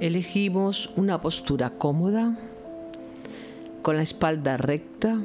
elegimos 0.00 0.90
una 0.96 1.20
postura 1.20 1.70
cómoda 1.70 2.36
con 3.82 3.96
la 3.96 4.02
espalda 4.02 4.56
recta 4.56 5.18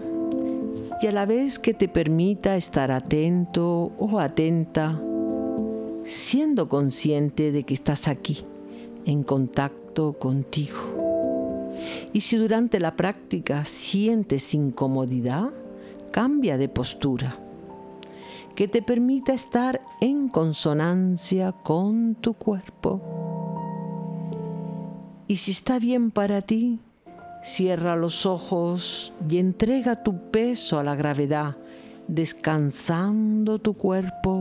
y 1.02 1.08
a 1.08 1.12
la 1.12 1.26
vez 1.26 1.60
que 1.60 1.74
te 1.74 1.88
permita 1.88 2.56
estar 2.58 2.92
atento 2.92 3.94
o 3.98 4.20
atenta 4.20 5.02
siendo 6.04 6.70
consciente 6.70 7.52
de 7.52 7.64
que 7.64 7.74
estás 7.74 8.08
aquí 8.08 8.46
en 9.06 9.24
contacto 9.24 10.14
contigo. 10.14 11.76
Y 12.14 12.22
si 12.22 12.38
durante 12.38 12.80
la 12.80 12.96
práctica 12.96 13.66
sientes 13.66 14.54
incomodidad, 14.54 15.52
cambia 16.12 16.58
de 16.58 16.70
postura, 16.70 17.38
que 18.56 18.68
te 18.68 18.82
permita 18.82 19.34
estar 19.34 19.82
en 20.02 20.28
consonancia 20.30 21.52
con 21.52 22.16
tu 22.16 22.34
cuerpo. 22.34 23.02
Y 25.28 25.38
si 25.38 25.52
está 25.52 25.80
bien 25.80 26.12
para 26.12 26.42
ti, 26.42 26.80
cierra 27.44 27.96
los 27.96 28.26
ojos 28.26 29.14
y 29.30 29.38
entrega 29.38 30.04
tu 30.04 30.32
peso 30.32 30.80
a 30.80 30.84
la 30.84 30.96
gravedad, 30.96 31.58
descansando 32.08 33.60
tu 33.60 33.74
cuerpo. 33.76 34.35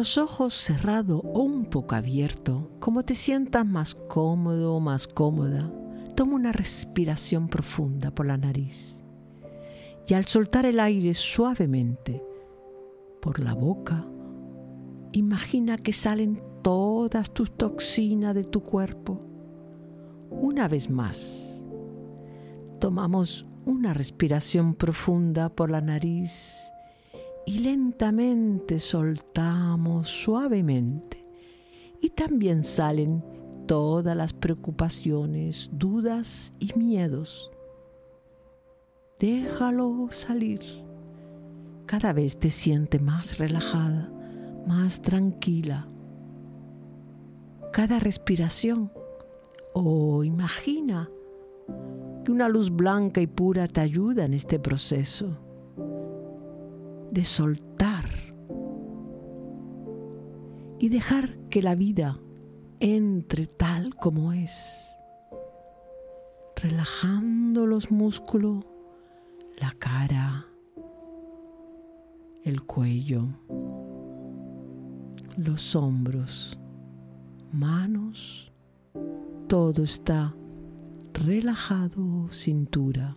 Los 0.00 0.16
ojos 0.16 0.54
cerrados 0.54 1.20
o 1.22 1.42
un 1.42 1.66
poco 1.66 1.94
abiertos, 1.94 2.62
como 2.78 3.04
te 3.04 3.14
sientas 3.14 3.66
más 3.66 3.94
cómodo 3.94 4.76
o 4.76 4.80
más 4.80 5.06
cómoda, 5.06 5.70
Toma 6.16 6.36
una 6.36 6.52
respiración 6.52 7.48
profunda 7.48 8.10
por 8.10 8.24
la 8.24 8.38
nariz 8.38 9.02
y 10.06 10.14
al 10.14 10.24
soltar 10.24 10.64
el 10.64 10.80
aire 10.80 11.12
suavemente 11.12 12.24
por 13.20 13.40
la 13.40 13.52
boca, 13.52 14.06
imagina 15.12 15.76
que 15.76 15.92
salen 15.92 16.42
todas 16.62 17.30
tus 17.34 17.54
toxinas 17.54 18.34
de 18.34 18.44
tu 18.44 18.62
cuerpo. 18.62 19.20
Una 20.30 20.66
vez 20.66 20.88
más, 20.88 21.62
tomamos 22.78 23.44
una 23.66 23.92
respiración 23.92 24.74
profunda 24.74 25.50
por 25.50 25.70
la 25.70 25.82
nariz 25.82 26.72
y 27.50 27.58
lentamente 27.58 28.78
soltamos 28.78 30.08
suavemente. 30.08 31.26
Y 32.00 32.10
también 32.10 32.62
salen 32.62 33.24
todas 33.66 34.16
las 34.16 34.32
preocupaciones, 34.32 35.68
dudas 35.72 36.52
y 36.60 36.72
miedos. 36.78 37.50
Déjalo 39.18 40.06
salir. 40.12 40.60
Cada 41.86 42.12
vez 42.12 42.38
te 42.38 42.50
sientes 42.50 43.02
más 43.02 43.38
relajada, 43.38 44.08
más 44.64 45.02
tranquila. 45.02 45.88
Cada 47.72 47.98
respiración 47.98 48.92
o 49.72 50.22
imagina 50.22 51.10
que 52.24 52.30
una 52.30 52.48
luz 52.48 52.70
blanca 52.70 53.20
y 53.20 53.26
pura 53.26 53.66
te 53.66 53.80
ayuda 53.80 54.24
en 54.24 54.34
este 54.34 54.60
proceso 54.60 55.49
de 57.10 57.24
soltar 57.24 58.04
y 60.78 60.88
dejar 60.88 61.36
que 61.50 61.62
la 61.62 61.74
vida 61.74 62.18
entre 62.80 63.46
tal 63.46 63.94
como 63.94 64.32
es, 64.32 64.96
relajando 66.56 67.66
los 67.66 67.90
músculos, 67.90 68.64
la 69.60 69.72
cara, 69.78 70.46
el 72.44 72.62
cuello, 72.62 73.26
los 75.36 75.76
hombros, 75.76 76.58
manos, 77.52 78.50
todo 79.46 79.82
está 79.82 80.34
relajado, 81.12 82.28
cintura, 82.30 83.16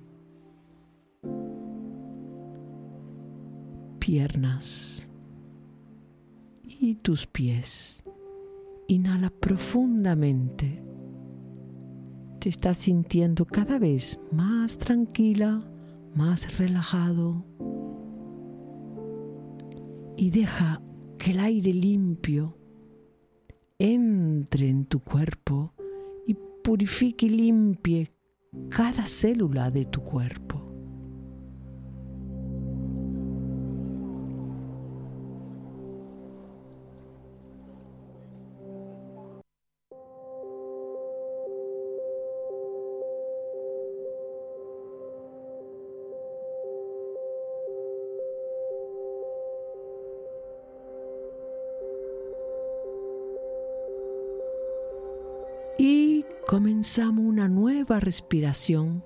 piernas 4.06 5.10
y 6.66 6.96
tus 6.96 7.26
pies. 7.26 8.04
Inhala 8.89 9.30
profundamente. 9.30 10.84
Te 12.42 12.50
estás 12.50 12.80
sintiendo 12.80 13.46
cada 13.46 13.80
vez 13.80 14.20
más 14.30 14.78
tranquila, 14.78 15.63
más 16.16 16.58
relajado. 16.58 17.46
Y 20.18 20.32
deja 20.32 20.82
que 21.18 21.32
el 21.32 21.39
aire 21.39 21.72
limpio 21.72 22.58
entre 23.80 24.68
en 24.68 24.86
tu 24.86 25.00
cuerpo 25.00 25.74
y 26.28 26.36
purifique 26.62 27.28
y 27.28 27.30
limpie 27.30 28.12
cada 28.70 29.06
célula 29.06 29.72
de 29.72 29.86
tu 29.86 30.02
cuerpo. 30.02 30.53
Comenzamos 56.54 57.26
una 57.26 57.48
nueva 57.48 58.00
respiración 58.00 59.04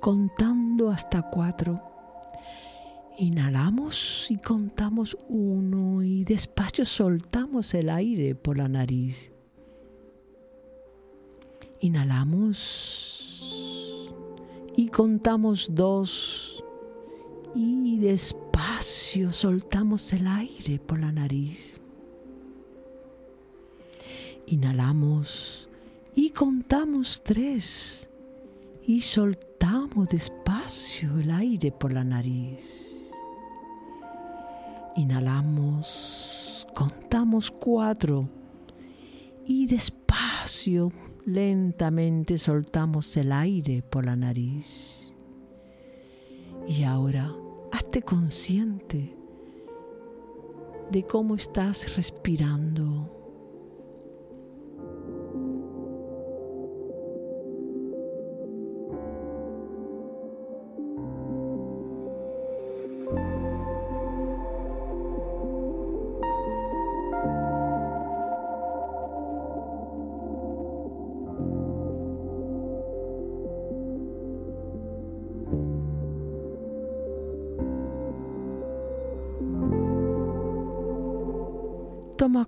contando 0.00 0.88
hasta 0.90 1.28
cuatro. 1.28 1.82
Inhalamos 3.18 4.30
y 4.30 4.38
contamos 4.38 5.14
uno 5.28 6.02
y 6.02 6.24
despacio 6.24 6.86
soltamos 6.86 7.74
el 7.74 7.90
aire 7.90 8.34
por 8.34 8.56
la 8.56 8.68
nariz. 8.68 9.30
Inhalamos 11.80 12.56
y 14.74 14.88
contamos 14.88 15.68
dos 15.74 16.64
y 17.54 17.98
despacio 17.98 19.32
soltamos 19.32 20.14
el 20.14 20.26
aire 20.26 20.78
por 20.78 20.98
la 20.98 21.12
nariz. 21.12 21.78
Inhalamos 24.46 25.65
y 26.16 26.30
contamos 26.30 27.20
tres 27.22 28.08
y 28.86 29.02
soltamos 29.02 30.08
despacio 30.08 31.18
el 31.18 31.30
aire 31.30 31.70
por 31.70 31.92
la 31.92 32.02
nariz. 32.04 32.96
Inhalamos, 34.96 36.66
contamos 36.74 37.50
cuatro 37.50 38.30
y 39.44 39.66
despacio, 39.66 40.90
lentamente 41.26 42.38
soltamos 42.38 43.14
el 43.18 43.30
aire 43.30 43.82
por 43.82 44.06
la 44.06 44.16
nariz. 44.16 45.12
Y 46.66 46.82
ahora, 46.82 47.30
hazte 47.72 48.00
consciente 48.00 49.14
de 50.90 51.02
cómo 51.04 51.34
estás 51.34 51.94
respirando 51.94 53.15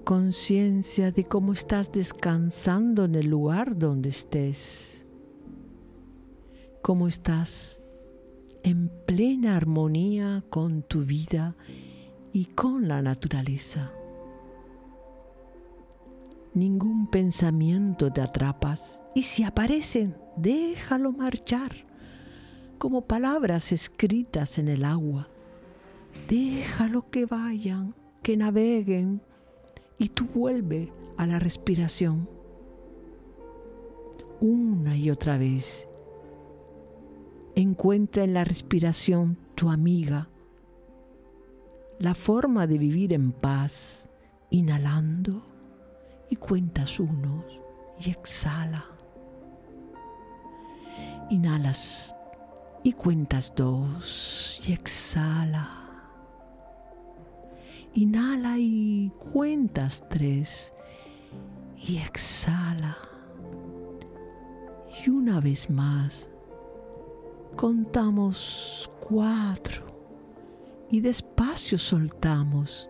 conciencia 0.08 1.12
de 1.12 1.22
cómo 1.22 1.52
estás 1.52 1.92
descansando 1.92 3.04
en 3.04 3.14
el 3.14 3.26
lugar 3.26 3.76
donde 3.76 4.08
estés, 4.08 5.04
cómo 6.80 7.08
estás 7.08 7.82
en 8.62 8.90
plena 9.04 9.54
armonía 9.54 10.42
con 10.48 10.80
tu 10.80 11.02
vida 11.02 11.56
y 12.32 12.46
con 12.46 12.88
la 12.88 13.02
naturaleza. 13.02 13.92
Ningún 16.54 17.10
pensamiento 17.10 18.10
te 18.10 18.22
atrapas 18.22 19.02
y 19.14 19.24
si 19.24 19.44
aparecen, 19.44 20.16
déjalo 20.38 21.12
marchar 21.12 21.84
como 22.78 23.02
palabras 23.02 23.72
escritas 23.72 24.58
en 24.58 24.68
el 24.68 24.86
agua. 24.86 25.28
Déjalo 26.30 27.10
que 27.10 27.26
vayan, 27.26 27.94
que 28.22 28.38
naveguen 28.38 29.20
y 29.98 30.08
tú 30.10 30.26
vuelve 30.32 30.92
a 31.16 31.26
la 31.26 31.38
respiración 31.38 32.28
una 34.40 34.96
y 34.96 35.10
otra 35.10 35.36
vez. 35.36 35.88
Encuentra 37.54 38.22
en 38.22 38.34
la 38.34 38.44
respiración 38.44 39.36
tu 39.56 39.68
amiga, 39.68 40.28
la 41.98 42.14
forma 42.14 42.68
de 42.68 42.78
vivir 42.78 43.12
en 43.12 43.32
paz, 43.32 44.08
inhalando 44.50 45.42
y 46.30 46.36
cuentas 46.36 47.00
unos 47.00 47.44
y 47.98 48.10
exhala. 48.10 48.84
Inhalas 51.30 52.14
y 52.84 52.92
cuentas 52.92 53.52
dos 53.56 54.62
y 54.66 54.72
exhala. 54.72 55.87
Inhala 57.94 58.58
y 58.58 59.10
cuentas 59.32 60.04
tres. 60.08 60.72
Y 61.76 61.98
exhala. 61.98 62.96
Y 65.04 65.10
una 65.10 65.40
vez 65.40 65.70
más, 65.70 66.28
contamos 67.56 68.90
cuatro. 69.00 69.86
Y 70.90 71.00
despacio 71.00 71.78
soltamos. 71.78 72.88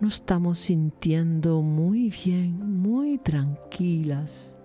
Nos 0.00 0.14
estamos 0.14 0.58
sintiendo 0.58 1.62
muy 1.62 2.10
bien, 2.10 2.80
muy 2.80 3.18
tranquilas. 3.18 4.56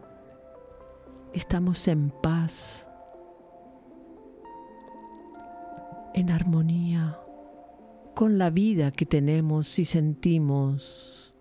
estamos 1.33 1.87
en 1.87 2.09
paz, 2.09 2.89
en 6.15 6.31
armonía 6.31 7.19
con 8.17 8.39
la 8.39 8.49
vida 8.49 8.89
que 8.89 9.05
tenemos 9.05 9.77
y 9.77 9.85
sentimos. 9.85 11.35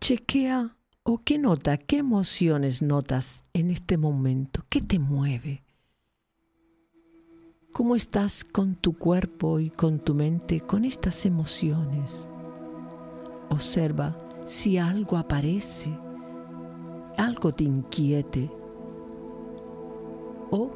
Chequea 0.00 0.76
o 1.04 1.18
qué 1.18 1.38
nota, 1.38 1.76
qué 1.76 1.98
emociones 1.98 2.82
notas 2.82 3.44
en 3.52 3.70
este 3.70 3.96
momento, 3.96 4.64
qué 4.68 4.80
te 4.80 4.98
mueve. 4.98 5.65
¿Cómo 7.76 7.94
estás 7.94 8.42
con 8.42 8.74
tu 8.74 8.96
cuerpo 8.96 9.60
y 9.60 9.68
con 9.68 9.98
tu 9.98 10.14
mente 10.14 10.62
con 10.62 10.86
estas 10.86 11.26
emociones? 11.26 12.26
Observa 13.50 14.16
si 14.46 14.78
algo 14.78 15.18
aparece, 15.18 15.94
algo 17.18 17.52
te 17.52 17.64
inquiete 17.64 18.50
o 20.50 20.70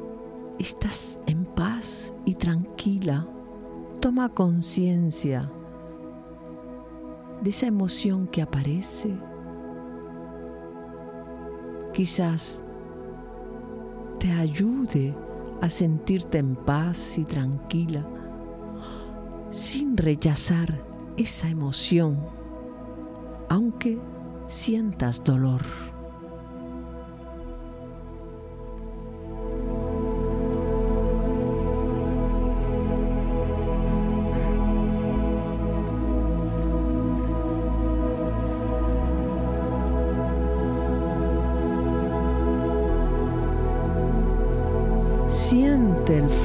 estás 0.59 1.19
en 1.25 1.43
paz 1.43 2.13
y 2.23 2.35
tranquila. 2.35 3.27
Toma 3.99 4.29
conciencia 4.29 5.51
de 7.41 7.49
esa 7.49 7.65
emoción 7.65 8.27
que 8.27 8.43
aparece. 8.43 9.11
Quizás 11.95 12.61
te 14.19 14.31
ayude 14.31 15.15
a 15.61 15.69
sentirte 15.69 16.39
en 16.39 16.55
paz 16.55 17.17
y 17.17 17.25
tranquila, 17.25 18.05
sin 19.51 19.95
rechazar 19.95 20.83
esa 21.17 21.49
emoción, 21.49 22.19
aunque 23.49 23.99
sientas 24.47 25.23
dolor. 25.23 25.61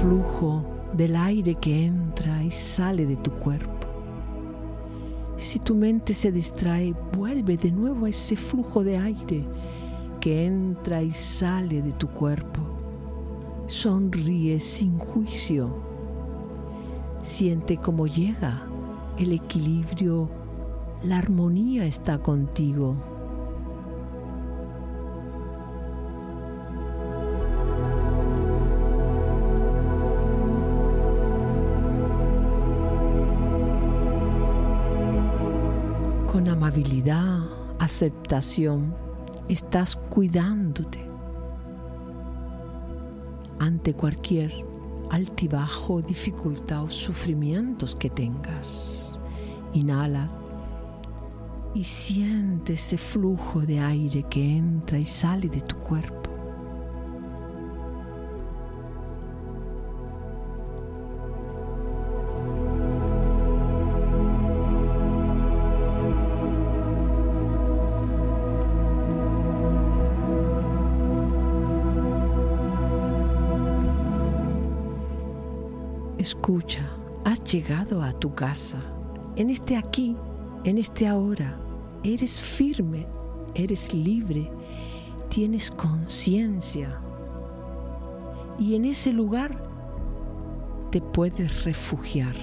Flujo 0.06 0.62
del 0.92 1.16
aire 1.16 1.56
que 1.56 1.86
entra 1.86 2.40
y 2.44 2.52
sale 2.52 3.06
de 3.06 3.16
tu 3.16 3.32
cuerpo. 3.32 3.88
Si 5.36 5.58
tu 5.58 5.74
mente 5.74 6.14
se 6.14 6.30
distrae, 6.30 6.94
vuelve 7.16 7.56
de 7.56 7.72
nuevo 7.72 8.06
a 8.06 8.10
ese 8.10 8.36
flujo 8.36 8.84
de 8.84 8.98
aire 8.98 9.44
que 10.20 10.46
entra 10.46 11.02
y 11.02 11.10
sale 11.10 11.82
de 11.82 11.90
tu 11.92 12.06
cuerpo. 12.06 12.60
Sonríe 13.66 14.60
sin 14.60 14.96
juicio. 14.96 15.76
Siente 17.20 17.76
cómo 17.76 18.06
llega 18.06 18.64
el 19.18 19.32
equilibrio, 19.32 20.30
la 21.02 21.18
armonía 21.18 21.84
está 21.84 22.18
contigo. 22.22 22.94
Amabilidad, 36.76 37.40
aceptación, 37.78 38.94
estás 39.48 39.96
cuidándote 39.96 41.00
ante 43.58 43.94
cualquier 43.94 44.52
altibajo, 45.10 46.02
dificultad 46.02 46.82
o 46.82 46.88
sufrimientos 46.88 47.96
que 47.96 48.10
tengas. 48.10 49.18
Inhalas 49.72 50.34
y 51.74 51.82
siente 51.82 52.74
ese 52.74 52.98
flujo 52.98 53.62
de 53.62 53.80
aire 53.80 54.24
que 54.24 54.56
entra 54.56 54.98
y 54.98 55.06
sale 55.06 55.48
de 55.48 55.62
tu 55.62 55.76
cuerpo. 55.76 56.25
Escucha, 76.26 76.82
has 77.24 77.40
llegado 77.44 78.02
a 78.02 78.12
tu 78.12 78.34
casa, 78.34 78.80
en 79.36 79.48
este 79.48 79.76
aquí, 79.76 80.16
en 80.64 80.76
este 80.76 81.06
ahora. 81.06 81.56
Eres 82.02 82.40
firme, 82.40 83.06
eres 83.54 83.94
libre, 83.94 84.50
tienes 85.28 85.70
conciencia. 85.70 87.00
Y 88.58 88.74
en 88.74 88.86
ese 88.86 89.12
lugar 89.12 89.56
te 90.90 91.00
puedes 91.00 91.62
refugiar. 91.62 92.34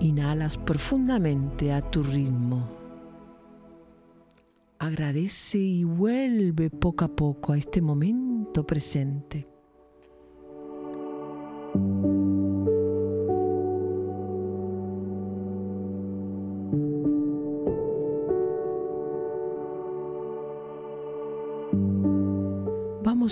Inhalas 0.00 0.58
profundamente 0.58 1.72
a 1.72 1.80
tu 1.80 2.02
ritmo. 2.02 2.68
Agradece 4.78 5.56
y 5.56 5.84
vuelve 5.84 6.68
poco 6.68 7.06
a 7.06 7.08
poco 7.08 7.54
a 7.54 7.56
este 7.56 7.80
momento 7.80 8.66
presente. 8.66 9.47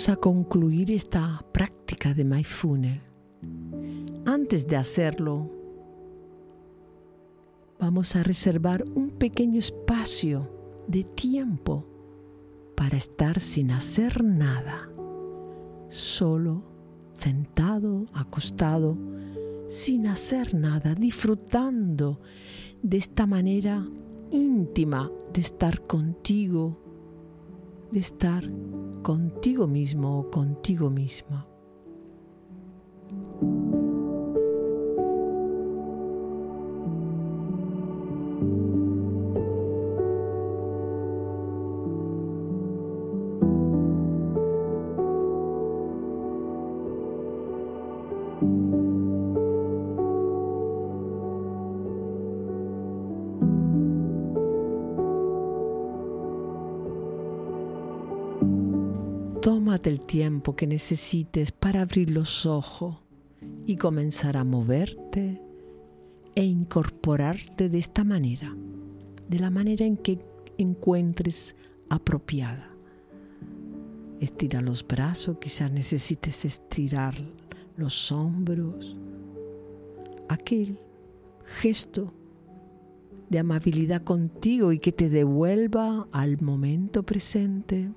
A 0.05 0.15
concluir 0.15 0.91
esta 0.91 1.43
práctica 1.51 2.13
de 2.13 2.23
mindfulness. 2.23 3.01
Antes 4.25 4.67
de 4.67 4.77
hacerlo, 4.77 5.51
vamos 7.79 8.15
a 8.15 8.21
reservar 8.21 8.85
un 8.95 9.09
pequeño 9.09 9.57
espacio 9.57 10.49
de 10.87 11.03
tiempo 11.03 11.83
para 12.75 12.95
estar 12.95 13.39
sin 13.39 13.71
hacer 13.71 14.23
nada, 14.23 14.87
solo 15.89 16.63
sentado, 17.11 18.05
acostado, 18.13 18.97
sin 19.67 20.05
hacer 20.05 20.53
nada, 20.53 20.93
disfrutando 20.93 22.21
de 22.83 22.97
esta 22.97 23.25
manera 23.25 23.85
íntima 24.31 25.11
de 25.33 25.41
estar 25.41 25.81
contigo, 25.81 26.86
de 27.91 27.99
estar 27.99 28.43
contigo 29.03 29.67
mismo 29.67 30.19
o 30.19 30.23
contigo 30.29 30.89
misma. 30.89 31.47
El 59.87 60.01
tiempo 60.01 60.53
que 60.53 60.67
necesites 60.67 61.53
para 61.53 61.79
abrir 61.79 62.09
los 62.09 62.45
ojos 62.45 62.97
y 63.65 63.77
comenzar 63.77 64.35
a 64.35 64.43
moverte 64.43 65.41
e 66.35 66.43
incorporarte 66.43 67.69
de 67.69 67.77
esta 67.77 68.03
manera, 68.03 68.53
de 69.29 69.39
la 69.39 69.49
manera 69.49 69.85
en 69.85 69.95
que 69.95 70.19
encuentres 70.57 71.55
apropiada. 71.87 72.69
Estira 74.19 74.59
los 74.59 74.85
brazos, 74.85 75.37
quizás 75.39 75.71
necesites 75.71 76.43
estirar 76.43 77.15
los 77.77 78.11
hombros, 78.11 78.97
aquel 80.27 80.81
gesto 81.61 82.13
de 83.29 83.39
amabilidad 83.39 84.03
contigo 84.03 84.73
y 84.73 84.79
que 84.79 84.91
te 84.91 85.09
devuelva 85.09 86.09
al 86.11 86.41
momento 86.41 87.03
presente. 87.03 87.89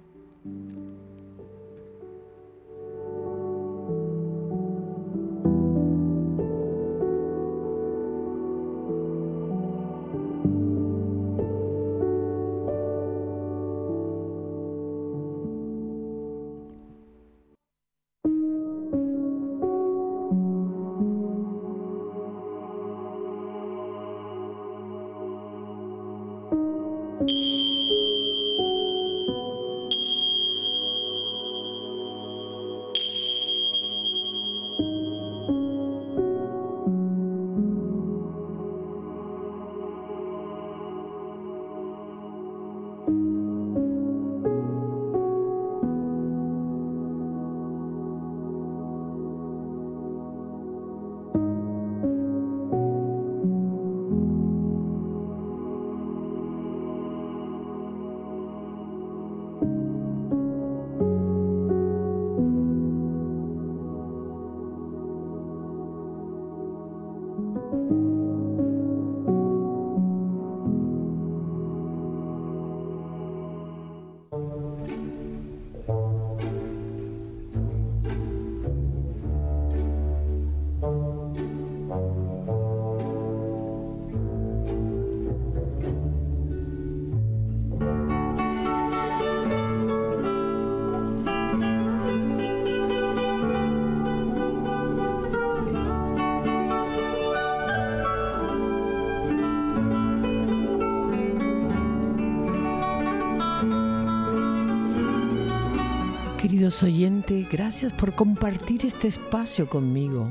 Oyentes, 106.71 107.49
gracias 107.51 107.93
por 107.93 108.15
compartir 108.15 108.87
este 108.87 109.09
espacio 109.09 109.69
conmigo. 109.69 110.31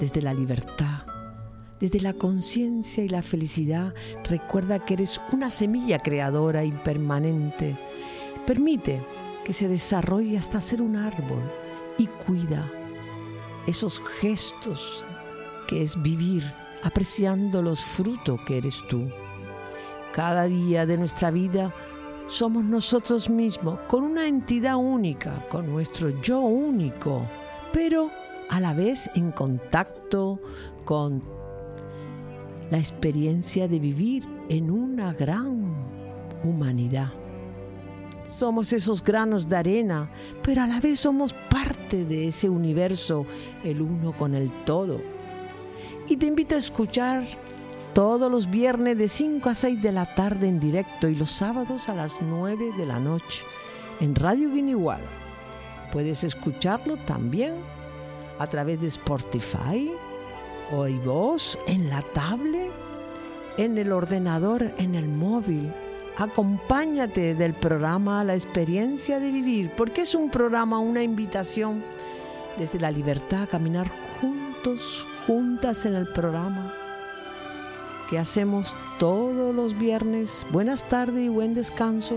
Desde 0.00 0.20
la 0.20 0.34
libertad, 0.34 1.04
desde 1.78 2.00
la 2.00 2.12
conciencia 2.12 3.04
y 3.04 3.08
la 3.08 3.22
felicidad, 3.22 3.94
recuerda 4.24 4.84
que 4.84 4.94
eres 4.94 5.20
una 5.32 5.48
semilla 5.48 6.00
creadora 6.00 6.64
impermanente. 6.64 7.78
Permite 8.46 9.00
que 9.44 9.52
se 9.52 9.68
desarrolle 9.68 10.36
hasta 10.36 10.60
ser 10.60 10.82
un 10.82 10.96
árbol 10.96 11.42
y 11.98 12.06
cuida 12.08 12.68
esos 13.68 14.02
gestos 14.20 15.04
que 15.68 15.82
es 15.82 16.02
vivir 16.02 16.52
apreciando 16.82 17.62
los 17.62 17.80
frutos 17.80 18.40
que 18.44 18.58
eres 18.58 18.76
tú. 18.88 19.08
Cada 20.12 20.46
día 20.46 20.84
de 20.84 20.98
nuestra 20.98 21.30
vida 21.30 21.72
somos 22.30 22.64
nosotros 22.64 23.28
mismos, 23.28 23.80
con 23.88 24.04
una 24.04 24.26
entidad 24.26 24.76
única, 24.76 25.44
con 25.48 25.68
nuestro 25.68 26.10
yo 26.22 26.38
único, 26.38 27.26
pero 27.72 28.08
a 28.48 28.60
la 28.60 28.72
vez 28.72 29.10
en 29.16 29.32
contacto 29.32 30.40
con 30.84 31.22
la 32.70 32.78
experiencia 32.78 33.66
de 33.66 33.80
vivir 33.80 34.24
en 34.48 34.70
una 34.70 35.12
gran 35.12 35.74
humanidad. 36.44 37.12
Somos 38.24 38.72
esos 38.72 39.02
granos 39.02 39.48
de 39.48 39.56
arena, 39.56 40.08
pero 40.40 40.62
a 40.62 40.68
la 40.68 40.78
vez 40.78 41.00
somos 41.00 41.32
parte 41.50 42.04
de 42.04 42.28
ese 42.28 42.48
universo, 42.48 43.26
el 43.64 43.82
uno 43.82 44.16
con 44.16 44.36
el 44.36 44.52
todo. 44.64 45.00
Y 46.08 46.16
te 46.16 46.26
invito 46.26 46.54
a 46.54 46.58
escuchar 46.58 47.24
todos 47.92 48.30
los 48.30 48.50
viernes 48.50 48.96
de 48.96 49.08
5 49.08 49.48
a 49.48 49.54
6 49.54 49.82
de 49.82 49.92
la 49.92 50.14
tarde 50.14 50.46
en 50.46 50.60
directo 50.60 51.08
y 51.08 51.14
los 51.14 51.30
sábados 51.30 51.88
a 51.88 51.94
las 51.94 52.22
9 52.22 52.72
de 52.76 52.86
la 52.86 53.00
noche 53.00 53.44
en 54.00 54.14
Radio 54.14 54.50
Guiniguada. 54.50 55.08
Puedes 55.92 56.22
escucharlo 56.24 56.96
también 56.98 57.54
a 58.38 58.46
través 58.46 58.80
de 58.80 58.86
Spotify 58.86 59.90
o 60.72 60.86
voz 61.04 61.58
en 61.66 61.88
la 61.90 62.02
tablet, 62.14 62.70
en 63.56 63.76
el 63.76 63.92
ordenador, 63.92 64.72
en 64.78 64.94
el 64.94 65.08
móvil. 65.08 65.72
Acompáñate 66.16 67.34
del 67.34 67.54
programa 67.54 68.22
La 68.22 68.34
experiencia 68.34 69.18
de 69.18 69.32
vivir, 69.32 69.72
porque 69.76 70.02
es 70.02 70.14
un 70.14 70.30
programa, 70.30 70.78
una 70.78 71.02
invitación 71.02 71.82
desde 72.56 72.78
la 72.78 72.90
libertad 72.90 73.42
a 73.42 73.46
caminar 73.46 73.90
juntos, 74.20 75.06
juntas 75.26 75.86
en 75.86 75.96
el 75.96 76.06
programa 76.08 76.79
que 78.10 78.18
hacemos 78.18 78.74
todos 78.98 79.54
los 79.54 79.78
viernes. 79.78 80.44
Buenas 80.50 80.86
tardes 80.88 81.24
y 81.24 81.28
buen 81.28 81.54
descanso. 81.54 82.16